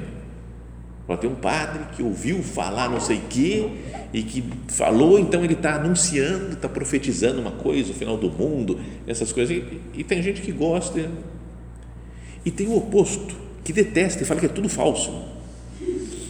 Tem 1.20 1.28
um 1.28 1.34
padre 1.34 1.84
que 1.94 2.02
ouviu 2.02 2.42
falar 2.42 2.88
não 2.88 2.98
sei 2.98 3.18
o 3.18 3.22
quê 3.28 3.68
e 4.12 4.22
que 4.22 4.42
falou, 4.68 5.18
então 5.18 5.44
ele 5.44 5.52
está 5.52 5.74
anunciando, 5.74 6.54
está 6.54 6.68
profetizando 6.68 7.40
uma 7.42 7.50
coisa, 7.50 7.92
o 7.92 7.94
final 7.94 8.16
do 8.16 8.30
mundo, 8.30 8.80
essas 9.06 9.30
coisas. 9.30 9.54
E, 9.54 9.80
e, 9.92 10.02
tem 10.02 10.22
gente 10.22 10.40
que 10.40 10.50
gosta. 10.50 11.10
E 12.42 12.50
tem 12.50 12.66
o 12.66 12.76
oposto, 12.76 13.36
que 13.62 13.72
detesta 13.72 14.22
e 14.22 14.26
fala 14.26 14.40
que 14.40 14.46
é 14.46 14.48
tudo 14.48 14.68
falso. 14.68 15.12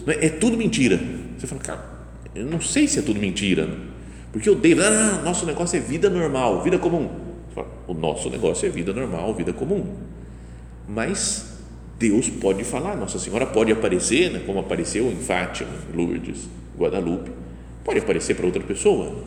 É, 0.08 0.26
é 0.26 0.28
tudo 0.28 0.56
mentira. 0.56 1.00
Você 1.38 1.46
fala, 1.46 1.60
cara, 1.60 1.84
eu 2.34 2.44
não 2.44 2.60
sei 2.60 2.88
se 2.88 2.98
é 2.98 3.02
tudo 3.02 3.20
mentira. 3.20 3.68
Porque 4.34 4.48
eu 4.48 4.54
odeio, 4.54 4.76
ah, 4.82 5.22
nosso 5.22 5.46
negócio 5.46 5.76
é 5.76 5.80
vida 5.80 6.10
normal, 6.10 6.60
vida 6.60 6.76
comum. 6.76 7.08
O 7.86 7.94
nosso 7.94 8.28
negócio 8.28 8.66
é 8.66 8.68
vida 8.68 8.92
normal, 8.92 9.32
vida 9.32 9.52
comum. 9.52 9.94
Mas 10.88 11.56
Deus 12.00 12.28
pode 12.28 12.64
falar, 12.64 12.96
Nossa 12.96 13.16
Senhora 13.16 13.46
pode 13.46 13.70
aparecer, 13.70 14.32
né, 14.32 14.42
como 14.44 14.58
apareceu 14.58 15.06
em 15.06 15.14
Fátima, 15.14 15.70
Lourdes, 15.94 16.48
Guadalupe, 16.76 17.30
pode 17.84 18.00
aparecer 18.00 18.34
para 18.34 18.44
outra 18.44 18.60
pessoa. 18.64 19.22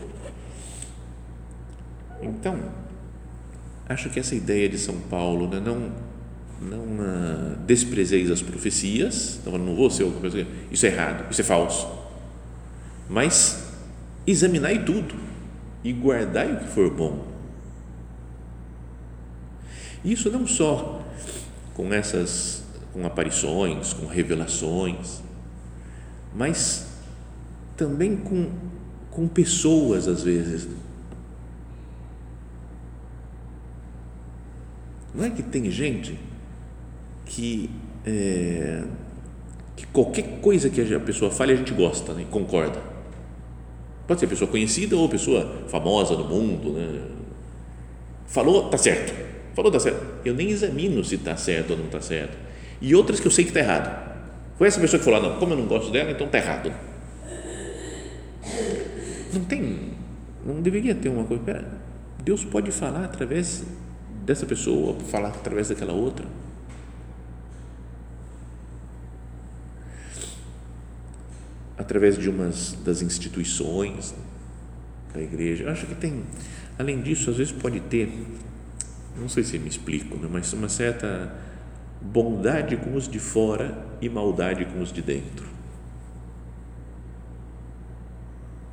Então, 2.22 2.60
acho 3.88 4.10
que 4.10 4.20
essa 4.20 4.36
ideia 4.36 4.68
de 4.68 4.78
São 4.78 4.96
Paulo, 5.10 5.48
né, 5.48 5.62
não, 5.64 5.90
não 6.62 6.80
uh, 6.80 7.56
desprezeis 7.66 8.30
as 8.30 8.42
profecias, 8.42 9.40
então 9.40 9.58
não 9.58 9.74
vou 9.74 9.90
ser 9.90 10.04
outra 10.04 10.20
pessoa, 10.20 10.46
isso 10.70 10.86
é 10.86 10.90
errado, 10.90 11.32
isso 11.32 11.40
é 11.40 11.46
falso, 11.46 11.88
mas 13.08 13.67
examinai 14.28 14.84
tudo 14.84 15.16
e 15.84 15.94
guardai 15.94 16.54
o 16.54 16.60
que 16.60 16.68
for 16.68 16.92
bom. 16.92 17.26
Isso 20.04 20.30
não 20.30 20.46
só 20.46 21.02
com 21.74 21.94
essas 21.94 22.64
com 22.92 23.06
aparições, 23.06 23.94
com 23.94 24.08
revelações, 24.08 25.22
mas 26.36 26.88
também 27.76 28.18
com, 28.18 28.50
com 29.12 29.28
pessoas 29.28 30.08
às 30.08 30.24
vezes. 30.24 30.68
Não 35.14 35.24
é 35.24 35.30
que 35.30 35.44
tem 35.44 35.70
gente 35.70 36.20
que, 37.26 37.70
é, 38.06 38.84
que 39.76 39.86
qualquer 39.88 40.42
coisa 40.42 40.70
que 40.70 40.94
a 40.94 41.00
pessoa 41.00 41.32
fale 41.32 41.54
a 41.54 41.56
gente 41.56 41.74
gosta, 41.74 42.14
né? 42.14 42.26
concorda. 42.30 42.97
Pode 44.08 44.20
ser 44.22 44.28
pessoa 44.28 44.50
conhecida 44.50 44.96
ou 44.96 45.10
pessoa 45.10 45.64
famosa 45.68 46.16
no 46.16 46.24
mundo, 46.24 46.72
né? 46.72 47.02
Falou, 48.26 48.70
tá 48.70 48.78
certo. 48.78 49.14
Falou, 49.54 49.72
tá 49.72 49.80
certo. 49.80 50.02
Eu 50.24 50.34
nem 50.34 50.50
examino 50.50 51.04
se 51.04 51.18
tá 51.18 51.36
certo 51.36 51.72
ou 51.72 51.78
não 51.78 51.88
tá 51.88 52.00
certo. 52.00 52.38
E 52.82 52.96
outras 52.96 53.20
que 53.20 53.28
eu 53.28 53.32
sei 53.32 53.44
que 53.44 53.52
tá 53.52 53.60
errado. 53.60 54.08
Foi 54.58 54.68
essa 54.68 54.80
pessoa 54.80 54.98
que 54.98 55.06
falou, 55.06 55.20
ah, 55.20 55.30
não, 55.30 55.40
como 55.40 55.54
eu 55.54 55.58
não 55.58 55.66
gosto 55.66 55.92
dela, 55.92 56.12
então 56.12 56.28
tá 56.28 56.38
errado. 56.38 56.72
Não 59.34 59.44
tem, 59.44 59.92
não 60.46 60.62
deveria 60.62 60.96
ter 60.96 61.10
uma 61.10 61.26
coisa. 61.26 61.44
Pera, 61.44 61.68
Deus 62.24 62.44
pode 62.44 62.72
falar 62.72 63.06
através 63.06 63.64
dessa 64.26 64.46
pessoa, 64.46 64.96
falar 65.12 65.30
através 65.30 65.70
daquela 65.70 65.94
outra. 65.94 66.26
Através 71.78 72.18
de 72.18 72.30
umas 72.30 72.74
das 72.84 73.02
instituições 73.02 74.16
da 75.14 75.22
igreja. 75.22 75.64
Eu 75.64 75.72
acho 75.72 75.86
que 75.86 75.96
tem, 75.96 76.24
além 76.78 77.02
disso, 77.02 77.30
às 77.30 77.38
vezes 77.38 77.54
pode 77.54 77.80
ter, 77.82 78.12
não 79.18 79.30
sei 79.30 79.44
se 79.44 79.58
me 79.60 79.68
explico, 79.68 80.18
né, 80.18 80.28
mas 80.32 80.52
uma 80.54 80.70
certa 80.70 81.34
bondade 82.02 82.78
com 82.78 82.96
os 82.96 83.08
de 83.08 83.20
fora 83.20 83.86
e 84.02 84.10
maldade 84.10 84.66
com 84.66 84.82
os 84.82 84.92
de 84.92 85.02
dentro. 85.02 85.48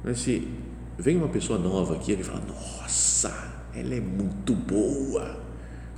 Mas 0.03 0.21
se 0.21 0.47
vem 0.99 1.17
uma 1.17 1.29
pessoa 1.29 1.59
nova 1.59 1.95
aqui, 1.95 2.13
ele 2.13 2.23
fala: 2.23 2.43
Nossa, 2.47 3.53
ela 3.75 3.95
é 3.95 4.01
muito 4.01 4.55
boa, 4.55 5.41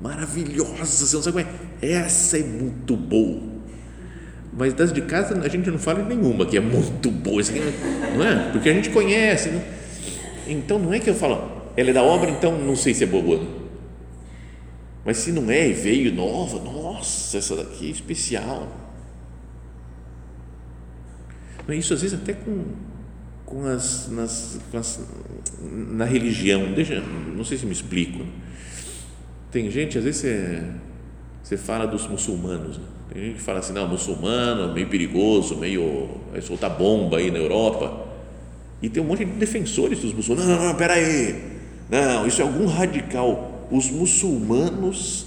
maravilhosa, 0.00 1.06
você 1.06 1.16
não 1.16 1.22
sabe 1.22 1.44
como 1.44 1.56
é? 1.82 1.86
Essa 1.86 2.38
é 2.38 2.44
muito 2.44 2.96
boa. 2.96 3.55
Mas 4.56 4.72
das 4.72 4.90
de 4.90 5.02
casa 5.02 5.38
a 5.38 5.48
gente 5.48 5.70
não 5.70 5.78
fala 5.78 6.02
nenhuma 6.02 6.46
que 6.46 6.56
é 6.56 6.60
muito 6.60 7.10
boa, 7.10 7.42
não 8.16 8.24
é? 8.24 8.50
Porque 8.50 8.70
a 8.70 8.72
gente 8.72 8.88
conhece. 8.88 9.50
Não? 9.50 9.58
Né? 9.58 9.64
Então 10.46 10.78
não 10.78 10.94
é 10.94 10.98
que 10.98 11.10
eu 11.10 11.14
falo, 11.14 11.62
ela 11.76 11.90
é 11.90 11.92
da 11.92 12.02
obra, 12.02 12.30
então 12.30 12.56
não 12.58 12.74
sei 12.74 12.94
se 12.94 13.04
é 13.04 13.06
boa. 13.06 13.46
Mas 15.04 15.18
se 15.18 15.30
não 15.30 15.50
é 15.50 15.68
e 15.68 15.72
veio 15.74 16.12
nova, 16.12 16.58
nossa, 16.58 17.36
essa 17.36 17.54
daqui 17.54 17.88
é 17.88 17.90
especial. 17.90 18.66
Mas 21.68 21.80
isso 21.80 21.92
às 21.92 22.00
vezes 22.00 22.18
até 22.18 22.32
com, 22.32 22.64
com, 23.44 23.66
as, 23.66 24.08
nas, 24.08 24.58
com 24.70 24.78
as, 24.78 25.00
na 25.60 26.06
religião, 26.06 26.72
deixa, 26.72 27.00
não 27.00 27.44
sei 27.44 27.58
se 27.58 27.66
me 27.66 27.72
explico. 27.72 28.24
Tem 29.50 29.70
gente, 29.70 29.98
às 29.98 30.04
vezes 30.04 30.22
você, 30.22 30.62
você 31.46 31.56
fala 31.56 31.86
dos 31.86 32.08
muçulmanos, 32.08 32.76
né? 32.76 32.84
tem 33.08 33.22
gente 33.22 33.36
que 33.36 33.40
fala 33.40 33.60
assim, 33.60 33.72
não, 33.72 33.86
muçulmano, 33.86 34.74
meio 34.74 34.88
perigoso, 34.88 35.54
meio 35.54 36.08
vai 36.32 36.42
soltar 36.42 36.70
bomba 36.70 37.18
aí 37.18 37.30
na 37.30 37.38
Europa. 37.38 38.04
E 38.82 38.88
tem 38.88 39.00
um 39.00 39.06
monte 39.06 39.24
de 39.24 39.30
defensores 39.30 40.00
dos 40.00 40.12
muçulmanos. 40.12 40.50
Não, 40.50 40.58
não, 40.58 40.66
não, 40.66 40.74
peraí. 40.74 41.40
Não, 41.88 42.26
isso 42.26 42.42
é 42.42 42.44
algum 42.44 42.66
radical. 42.66 43.68
Os 43.70 43.88
muçulmanos 43.92 45.26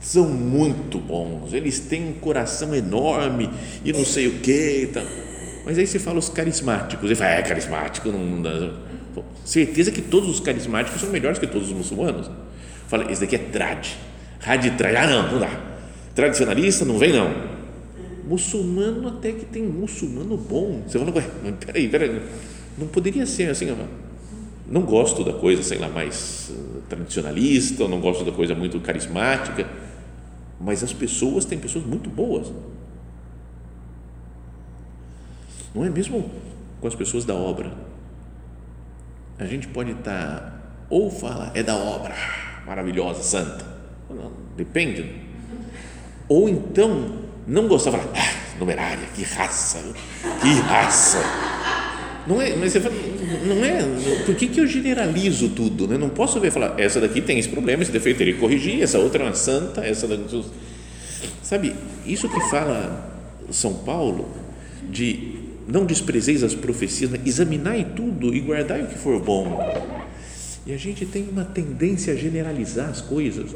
são 0.00 0.26
muito 0.26 0.96
bons, 0.98 1.52
eles 1.52 1.78
têm 1.78 2.08
um 2.08 2.14
coração 2.14 2.74
enorme 2.74 3.50
e 3.84 3.92
não 3.92 4.02
sei 4.02 4.28
o 4.28 4.38
que. 4.40 4.88
Tá. 4.94 5.02
Mas 5.66 5.76
aí 5.76 5.86
você 5.86 5.98
fala 5.98 6.18
os 6.18 6.30
carismáticos, 6.30 7.04
ele 7.04 7.14
fala, 7.14 7.32
é 7.32 7.42
carismático, 7.42 8.08
não 8.10 8.72
certeza 9.44 9.90
que 9.90 10.00
todos 10.00 10.30
os 10.30 10.40
carismáticos 10.40 11.02
são 11.02 11.10
melhores 11.10 11.38
que 11.38 11.46
todos 11.46 11.68
os 11.68 11.74
muçulmanos. 11.74 12.30
Fala, 12.88 13.12
esse 13.12 13.20
daqui 13.20 13.36
é 13.36 13.38
trad, 13.38 13.88
trad, 14.40 14.96
ah 14.96 15.06
não, 15.06 15.32
não 15.32 15.38
dá. 15.38 15.50
Tradicionalista 16.14 16.84
não 16.84 16.98
vem 16.98 17.12
não. 17.12 17.30
Muçulmano 18.24 19.08
até 19.08 19.32
que 19.32 19.44
tem 19.44 19.62
muçulmano 19.62 20.36
bom. 20.36 20.82
Você 20.86 20.98
fala, 20.98 21.12
ué, 21.14 21.24
peraí, 21.64 21.88
peraí, 21.88 22.22
não 22.78 22.86
poderia 22.86 23.26
ser 23.26 23.50
assim, 23.50 23.66
não 24.66 24.82
gosto 24.82 25.24
da 25.24 25.32
coisa, 25.32 25.62
sei 25.62 25.78
lá, 25.78 25.88
mais 25.88 26.52
eh, 26.52 26.80
tradicionalista, 26.88 27.88
não 27.88 28.00
gosto 28.00 28.24
da 28.24 28.30
coisa 28.30 28.54
muito 28.54 28.78
carismática, 28.78 29.68
mas 30.60 30.84
as 30.84 30.92
pessoas 30.92 31.44
têm 31.44 31.58
pessoas 31.58 31.84
muito 31.84 32.08
boas. 32.08 32.52
Não 35.74 35.84
é 35.84 35.90
mesmo 35.90 36.30
com 36.80 36.86
as 36.86 36.94
pessoas 36.94 37.24
da 37.24 37.34
obra. 37.34 37.72
A 39.38 39.46
gente 39.46 39.66
pode 39.68 39.90
estar 39.90 40.86
ou 40.88 41.10
fala 41.10 41.50
é 41.54 41.62
da 41.62 41.74
obra 41.74 42.14
maravilhosa, 42.66 43.22
santa, 43.22 43.64
depende. 44.56 45.04
Ou 46.28 46.48
então 46.48 47.18
não 47.46 47.66
gostar, 47.66 47.92
fala, 47.92 48.12
ah, 48.14 48.58
numerária, 48.58 49.06
que 49.14 49.24
raça, 49.24 49.82
que 50.40 50.60
raça. 50.60 51.18
Não 52.26 52.40
é, 52.40 52.54
mas 52.54 52.72
você 52.72 52.80
fala, 52.80 52.94
não 53.46 53.64
é, 53.64 53.82
por 54.24 54.34
que, 54.34 54.46
que 54.46 54.60
eu 54.60 54.66
generalizo 54.66 55.48
tudo? 55.48 55.88
Né? 55.88 55.96
Não 55.98 56.10
posso 56.10 56.38
ver 56.38 56.48
e 56.48 56.50
falar, 56.50 56.78
essa 56.78 57.00
daqui 57.00 57.20
tem 57.20 57.38
esse 57.38 57.48
problema, 57.48 57.82
esse 57.82 57.90
defeito 57.90 58.18
teria 58.18 58.34
que 58.34 58.40
corrigir, 58.40 58.82
essa 58.82 58.98
outra 58.98 59.24
é 59.24 59.26
uma 59.26 59.34
santa, 59.34 59.80
essa 59.80 60.06
daqui. 60.06 60.44
Sabe, 61.42 61.74
isso 62.06 62.28
que 62.28 62.40
fala 62.48 63.12
São 63.50 63.74
Paulo, 63.74 64.28
de 64.88 65.40
não 65.66 65.84
desprezeis 65.84 66.44
as 66.44 66.54
profecias, 66.54 67.10
mas 67.10 67.26
examinai 67.26 67.86
tudo 67.96 68.34
e 68.34 68.40
guardai 68.40 68.82
o 68.82 68.86
que 68.86 68.98
for 68.98 69.20
bom. 69.20 69.58
E 70.66 70.72
a 70.72 70.76
gente 70.76 71.06
tem 71.06 71.28
uma 71.28 71.44
tendência 71.44 72.12
a 72.12 72.16
generalizar 72.16 72.90
as 72.90 73.00
coisas. 73.00 73.50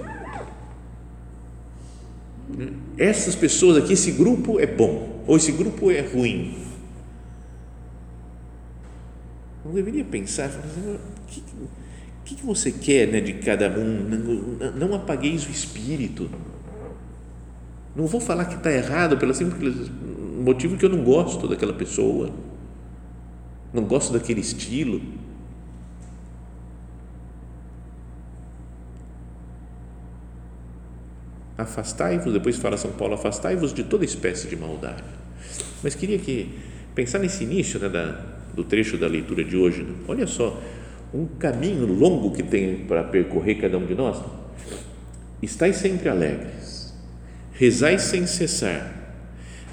Essas 2.96 3.34
pessoas 3.34 3.76
aqui, 3.76 3.92
esse 3.92 4.12
grupo 4.12 4.60
é 4.60 4.66
bom, 4.66 5.22
ou 5.26 5.36
esse 5.36 5.52
grupo 5.52 5.90
é 5.90 6.00
ruim 6.00 6.64
não 9.64 9.72
deveria 9.72 10.04
pensar, 10.04 10.50
o 10.50 11.26
que, 11.26 11.42
que, 12.24 12.34
que 12.34 12.44
você 12.44 12.70
quer 12.70 13.08
né, 13.08 13.20
de 13.20 13.34
cada 13.34 13.68
um? 13.78 14.02
Não, 14.60 14.88
não 14.88 14.94
apagueis 14.94 15.46
o 15.46 15.50
espírito. 15.50 16.28
Não 17.96 18.06
vou 18.06 18.20
falar 18.20 18.44
que 18.44 18.56
está 18.56 18.70
errado 18.70 19.16
pelo 19.16 19.32
simples 19.32 19.90
motivo 20.42 20.76
que 20.76 20.84
eu 20.84 20.90
não 20.90 21.02
gosto 21.02 21.48
daquela 21.48 21.72
pessoa, 21.72 22.30
não 23.72 23.84
gosto 23.84 24.12
daquele 24.12 24.40
estilo. 24.40 25.00
Afastai-vos, 31.56 32.32
depois 32.32 32.56
fala 32.56 32.76
São 32.76 32.90
Paulo, 32.92 33.14
afastai-vos 33.14 33.72
de 33.72 33.84
toda 33.84 34.04
espécie 34.04 34.48
de 34.48 34.56
maldade. 34.56 35.04
Mas 35.82 35.94
queria 35.94 36.18
que 36.18 36.50
pensar 36.94 37.18
nesse 37.18 37.44
início 37.44 37.78
né, 37.78 37.88
da, 37.88 38.20
do 38.54 38.64
trecho 38.64 38.96
da 38.96 39.06
leitura 39.06 39.44
de 39.44 39.56
hoje. 39.56 39.82
Né? 39.82 39.94
Olha 40.08 40.26
só, 40.26 40.60
um 41.12 41.26
caminho 41.26 41.86
longo 41.86 42.32
que 42.32 42.42
tem 42.42 42.84
para 42.86 43.04
percorrer 43.04 43.56
cada 43.56 43.78
um 43.78 43.86
de 43.86 43.94
nós. 43.94 44.20
Estais 45.40 45.76
sempre 45.76 46.08
alegres, 46.08 46.92
rezai 47.52 47.98
sem 47.98 48.26
cessar, 48.26 48.92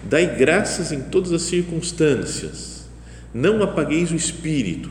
dai 0.04 0.36
graças 0.36 0.92
em 0.92 1.02
todas 1.02 1.32
as 1.32 1.44
circunstâncias, 1.44 2.90
não 3.34 3.64
apagueis 3.64 4.12
o 4.12 4.16
espírito, 4.16 4.90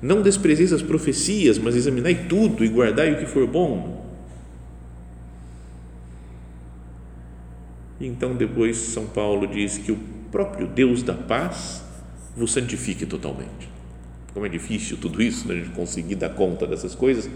não 0.00 0.22
desprezeis 0.22 0.72
as 0.72 0.82
profecias, 0.82 1.58
mas 1.58 1.76
examinai 1.76 2.26
tudo 2.28 2.64
e 2.64 2.68
guardai 2.68 3.12
o 3.12 3.18
que 3.18 3.26
for 3.26 3.46
bom. 3.46 4.03
Então, 8.06 8.34
depois, 8.34 8.76
São 8.76 9.06
Paulo 9.06 9.46
diz 9.46 9.78
que 9.78 9.90
o 9.90 9.98
próprio 10.30 10.66
Deus 10.66 11.02
da 11.02 11.14
paz 11.14 11.82
vos 12.36 12.52
santifique 12.52 13.06
totalmente. 13.06 13.68
Como 14.32 14.44
é 14.44 14.48
difícil 14.48 14.96
tudo 14.96 15.22
isso, 15.22 15.46
né? 15.48 15.54
a 15.54 15.56
gente 15.58 15.70
conseguir 15.70 16.16
dar 16.16 16.30
conta 16.30 16.66
dessas 16.66 16.94
coisas. 16.94 17.30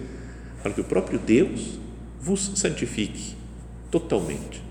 Fala 0.62 0.74
que 0.74 0.80
o 0.80 0.84
próprio 0.84 1.18
Deus 1.18 1.78
vos 2.20 2.52
santifique 2.56 3.34
totalmente. 3.90 4.62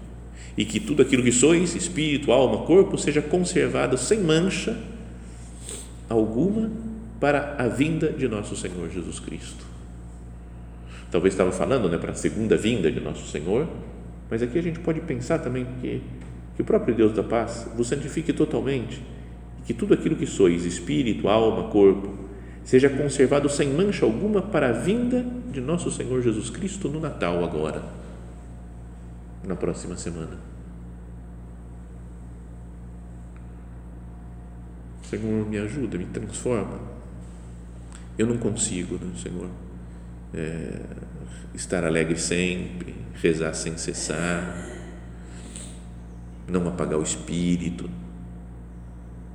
E 0.57 0.65
que 0.65 0.79
tudo 0.79 1.01
aquilo 1.01 1.23
que 1.23 1.31
sois, 1.31 1.75
espírito, 1.75 2.31
alma, 2.31 2.65
corpo, 2.65 2.97
seja 2.97 3.21
conservado 3.21 3.97
sem 3.97 4.19
mancha 4.19 4.77
alguma 6.09 6.69
para 7.19 7.55
a 7.57 7.67
vinda 7.67 8.11
de 8.11 8.27
nosso 8.27 8.55
Senhor 8.55 8.89
Jesus 8.89 9.19
Cristo. 9.19 9.65
Talvez 11.09 11.33
estava 11.33 11.51
falando 11.51 11.89
né, 11.89 11.97
para 11.97 12.11
a 12.11 12.15
segunda 12.15 12.57
vinda 12.57 12.91
de 12.91 12.99
nosso 12.99 13.25
Senhor, 13.27 13.67
mas 14.29 14.41
aqui 14.41 14.57
a 14.57 14.63
gente 14.63 14.79
pode 14.79 15.01
pensar 15.01 15.39
também 15.39 15.65
que, 15.81 16.01
que 16.55 16.61
o 16.61 16.65
próprio 16.65 16.93
Deus 16.93 17.13
da 17.13 17.23
paz 17.23 17.67
vos 17.75 17.87
santifique 17.87 18.33
totalmente 18.33 19.01
que 19.67 19.73
tudo 19.73 19.93
aquilo 19.93 20.15
que 20.15 20.25
sois, 20.25 20.63
espírito, 20.63 21.27
alma, 21.27 21.69
corpo, 21.69 22.17
seja 22.63 22.89
conservado 22.89 23.49
sem 23.49 23.67
mancha 23.67 24.05
alguma 24.05 24.41
para 24.41 24.69
a 24.69 24.71
vinda 24.71 25.25
de 25.51 25.59
nosso 25.59 25.91
Senhor 25.91 26.21
Jesus 26.21 26.49
Cristo 26.49 26.87
no 26.87 27.01
Natal 27.01 27.43
agora. 27.43 27.83
na 29.43 29.55
próxima 29.55 29.95
semana. 29.95 30.37
Senhor, 35.03 35.47
me 35.47 35.57
ajuda, 35.57 35.97
me 35.97 36.05
transforma. 36.05 36.79
Eu 38.17 38.27
não 38.27 38.37
consigo, 38.37 38.95
né, 38.95 39.11
Senhor, 39.21 39.47
é, 40.33 40.81
estar 41.53 41.83
alegre 41.83 42.17
sempre, 42.17 42.95
rezar 43.13 43.53
sem 43.53 43.77
cessar, 43.77 44.67
não 46.47 46.67
apagar 46.67 46.99
o 46.99 47.03
espírito, 47.03 47.89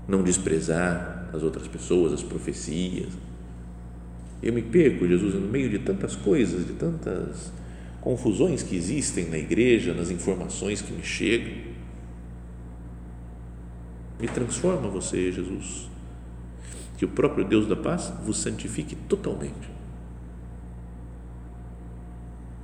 não 0.09 0.22
desprezar 0.22 1.28
as 1.33 1.42
outras 1.42 1.66
pessoas, 1.66 2.12
as 2.12 2.22
profecias. 2.22 3.12
Eu 4.42 4.52
me 4.52 4.62
perco, 4.62 5.07
Jesus, 5.07 5.35
no 5.35 5.48
meio 5.48 5.70
de 5.70 5.78
tantas 5.78 6.16
coisas, 6.16 6.66
de 6.66 6.72
tantas 6.72 7.52
confusões 8.00 8.62
que 8.62 8.74
existem 8.74 9.28
na 9.28 9.38
igreja, 9.38 9.94
nas 9.94 10.11
informações 10.11 10.83
que 10.83 10.92
me 10.92 11.05
chegam. 11.05 11.72
Me 14.20 14.28
transforma 14.28 14.88
você, 14.88 15.31
Jesus. 15.31 15.88
Que 16.98 17.05
o 17.05 17.09
próprio 17.09 17.44
Deus 17.44 17.66
da 17.66 17.76
paz 17.76 18.12
vos 18.24 18.38
santifique 18.38 18.94
totalmente. 18.94 19.81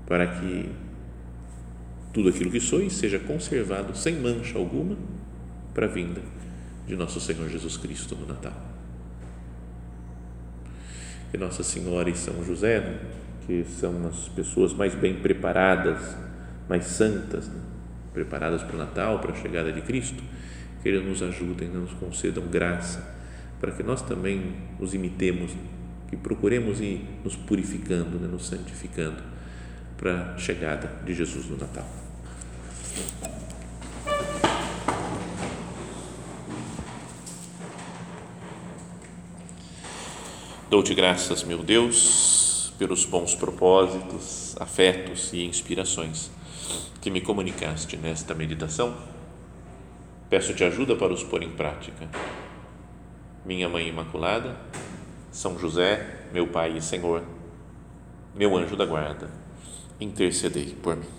Para 0.08 0.26
que 0.26 0.70
tudo 2.12 2.30
aquilo 2.30 2.50
que 2.50 2.60
sois 2.60 2.94
seja 2.94 3.18
conservado 3.18 3.96
sem 3.96 4.16
mancha 4.16 4.58
alguma 4.58 4.96
para 5.74 5.86
a 5.86 5.88
vinda 5.88 6.22
de 6.86 6.96
nosso 6.96 7.20
Senhor 7.20 7.48
Jesus 7.48 7.76
Cristo 7.76 8.16
no 8.16 8.26
Natal. 8.26 8.54
Que 11.30 11.36
Nossa 11.36 11.62
Senhora 11.62 12.08
e 12.08 12.16
São 12.16 12.42
José, 12.42 13.00
que 13.46 13.64
são 13.64 14.06
as 14.08 14.28
pessoas 14.30 14.72
mais 14.72 14.94
bem 14.94 15.16
preparadas, 15.20 16.16
mais 16.68 16.86
santas, 16.86 17.46
né? 17.48 17.60
preparadas 18.14 18.62
para 18.62 18.74
o 18.74 18.78
Natal, 18.78 19.18
para 19.18 19.32
a 19.32 19.36
chegada 19.36 19.70
de 19.70 19.82
Cristo, 19.82 20.22
que 20.82 20.88
Ele 20.88 21.06
nos 21.06 21.22
ajudem, 21.22 21.68
nos 21.68 21.92
concedam 21.92 22.44
graça, 22.46 23.14
para 23.60 23.70
que 23.70 23.82
nós 23.82 24.00
também 24.00 24.54
os 24.80 24.94
imitemos, 24.94 25.52
que 26.08 26.16
procuremos 26.16 26.80
ir 26.80 27.06
nos 27.22 27.36
purificando, 27.36 28.18
né, 28.18 28.26
nos 28.26 28.46
santificando 28.46 29.22
para 29.98 30.32
a 30.32 30.38
chegada 30.38 30.90
de 31.04 31.12
Jesus 31.12 31.44
no 31.50 31.58
Natal. 31.58 31.86
Dou-te 40.70 40.94
graças, 40.94 41.42
meu 41.42 41.62
Deus, 41.62 42.72
pelos 42.78 43.04
bons 43.04 43.34
propósitos, 43.34 44.56
afetos 44.58 45.34
e 45.34 45.44
inspirações 45.44 46.30
que 47.02 47.10
me 47.10 47.20
comunicaste 47.20 47.98
nesta 47.98 48.34
meditação 48.34 48.96
Peço-te 50.28 50.62
ajuda 50.62 50.94
para 50.94 51.12
os 51.12 51.24
pôr 51.24 51.42
em 51.42 51.50
prática. 51.50 52.06
Minha 53.46 53.66
Mãe 53.66 53.88
Imaculada, 53.88 54.56
São 55.32 55.58
José, 55.58 56.26
meu 56.34 56.46
Pai 56.48 56.76
e 56.76 56.82
Senhor, 56.82 57.22
meu 58.34 58.54
anjo 58.54 58.76
da 58.76 58.84
guarda, 58.84 59.30
intercedei 60.00 60.74
por 60.82 60.96
mim. 60.96 61.17